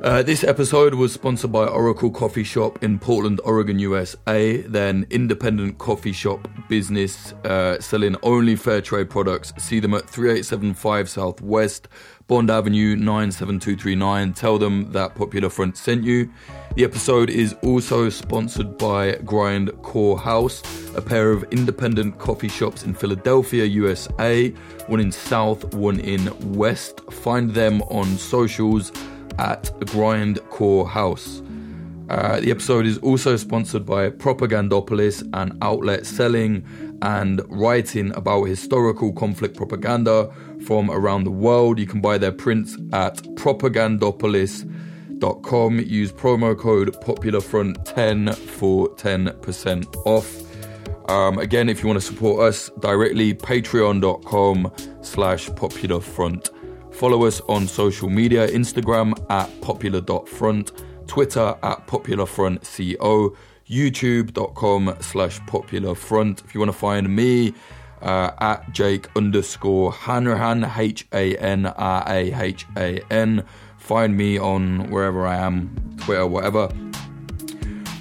Uh, 0.00 0.22
this 0.22 0.44
episode 0.44 0.94
was 0.94 1.12
sponsored 1.12 1.50
by 1.50 1.64
Oracle 1.66 2.08
Coffee 2.08 2.44
Shop 2.44 2.84
in 2.84 3.00
Portland, 3.00 3.40
Oregon, 3.42 3.80
USA. 3.80 4.58
Then 4.58 5.04
independent 5.10 5.78
coffee 5.78 6.12
shop 6.12 6.46
business 6.68 7.32
uh, 7.44 7.80
selling 7.80 8.14
only 8.22 8.54
fair 8.54 8.80
trade 8.80 9.10
products. 9.10 9.52
See 9.58 9.80
them 9.80 9.94
at 9.94 10.08
3875 10.08 11.10
Southwest 11.10 11.88
Bond 12.28 12.48
Avenue 12.48 12.94
97239. 12.94 14.34
Tell 14.34 14.56
them 14.56 14.92
that 14.92 15.16
Popular 15.16 15.50
Front 15.50 15.76
sent 15.76 16.04
you. 16.04 16.30
The 16.76 16.84
episode 16.84 17.28
is 17.28 17.56
also 17.64 18.08
sponsored 18.08 18.78
by 18.78 19.16
Grind 19.24 19.72
Core 19.82 20.18
House, 20.18 20.62
a 20.94 21.02
pair 21.02 21.32
of 21.32 21.42
independent 21.50 22.18
coffee 22.18 22.48
shops 22.48 22.84
in 22.84 22.94
Philadelphia, 22.94 23.64
USA. 23.64 24.50
One 24.86 25.00
in 25.00 25.10
South, 25.10 25.74
one 25.74 25.98
in 25.98 26.30
West. 26.54 27.00
Find 27.10 27.52
them 27.52 27.82
on 27.82 28.06
socials 28.16 28.92
at 29.38 29.64
Grindcore 29.80 30.88
House. 30.88 31.42
Uh, 32.08 32.40
the 32.40 32.50
episode 32.50 32.86
is 32.86 32.96
also 32.98 33.36
sponsored 33.36 33.84
by 33.84 34.08
Propagandopolis, 34.08 35.28
an 35.34 35.58
outlet 35.60 36.06
selling 36.06 36.64
and 37.02 37.42
writing 37.48 38.14
about 38.14 38.44
historical 38.44 39.12
conflict 39.12 39.54
propaganda 39.56 40.32
from 40.64 40.90
around 40.90 41.24
the 41.24 41.30
world. 41.30 41.78
You 41.78 41.86
can 41.86 42.00
buy 42.00 42.16
their 42.18 42.32
prints 42.32 42.76
at 42.92 43.18
propagandopolis.com. 43.36 45.80
Use 45.80 46.12
promo 46.12 46.58
code 46.58 46.94
PopularFront10 47.02 48.34
for 48.34 48.88
10% 48.96 50.06
off. 50.06 50.42
Um, 51.10 51.38
again, 51.38 51.68
if 51.68 51.82
you 51.82 51.88
want 51.88 52.00
to 52.00 52.06
support 52.06 52.40
us 52.40 52.70
directly, 52.80 53.34
patreon.com 53.34 54.72
slash 55.02 55.50
popularfront. 55.50 56.48
Follow 56.98 57.26
us 57.26 57.40
on 57.42 57.68
social 57.68 58.10
media 58.10 58.48
Instagram 58.48 59.14
at 59.30 59.48
popular.front, 59.60 60.72
Twitter 61.06 61.56
at 61.62 61.86
popularfrontco, 61.86 63.36
youtube.com 63.68 64.96
slash 65.00 65.38
popularfront. 65.42 66.44
If 66.44 66.54
you 66.54 66.60
want 66.60 66.72
to 66.72 66.76
find 66.76 67.14
me, 67.14 67.54
uh, 68.02 68.32
at 68.40 68.72
Jake 68.72 69.06
underscore 69.14 69.92
Hanrahan, 69.92 70.64
H 70.76 71.06
A 71.12 71.36
N 71.36 71.66
R 71.66 72.02
A 72.08 72.34
H 72.34 72.66
A 72.76 73.00
N. 73.12 73.44
Find 73.76 74.16
me 74.16 74.36
on 74.36 74.90
wherever 74.90 75.24
I 75.24 75.36
am, 75.36 75.96
Twitter, 75.98 76.26
whatever. 76.26 76.68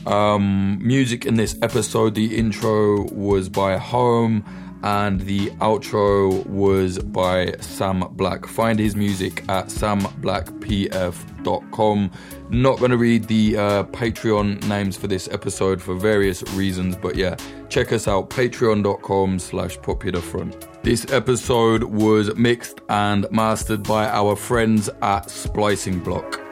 Um, 0.07 0.79
music 0.81 1.23
in 1.23 1.35
this 1.35 1.55
episode, 1.61 2.15
the 2.15 2.35
intro 2.35 3.03
was 3.11 3.47
by 3.47 3.77
Home 3.77 4.43
and 4.83 5.21
the 5.21 5.47
outro 5.61 6.45
was 6.47 6.99
by 6.99 7.55
Sam 7.59 8.05
Black. 8.11 8.45
Find 8.45 8.77
his 8.79 8.95
music 8.95 9.43
at 9.49 9.67
samblackpf.com. 9.67 12.11
Not 12.49 12.79
going 12.79 12.91
to 12.91 12.97
read 12.97 13.25
the 13.25 13.57
uh, 13.57 13.83
Patreon 13.85 14.67
names 14.67 14.97
for 14.97 15.07
this 15.07 15.27
episode 15.29 15.81
for 15.81 15.95
various 15.95 16.43
reasons, 16.53 16.95
but 16.95 17.15
yeah, 17.15 17.35
check 17.69 17.91
us 17.91 18.07
out 18.07 18.29
patreon.com 18.29 19.39
slash 19.39 19.79
popularfront. 19.79 20.67
This 20.83 21.11
episode 21.11 21.83
was 21.83 22.33
mixed 22.35 22.81
and 22.89 23.25
mastered 23.31 23.83
by 23.83 24.07
our 24.07 24.35
friends 24.35 24.89
at 25.01 25.29
Splicing 25.29 25.99
Block. 25.99 26.46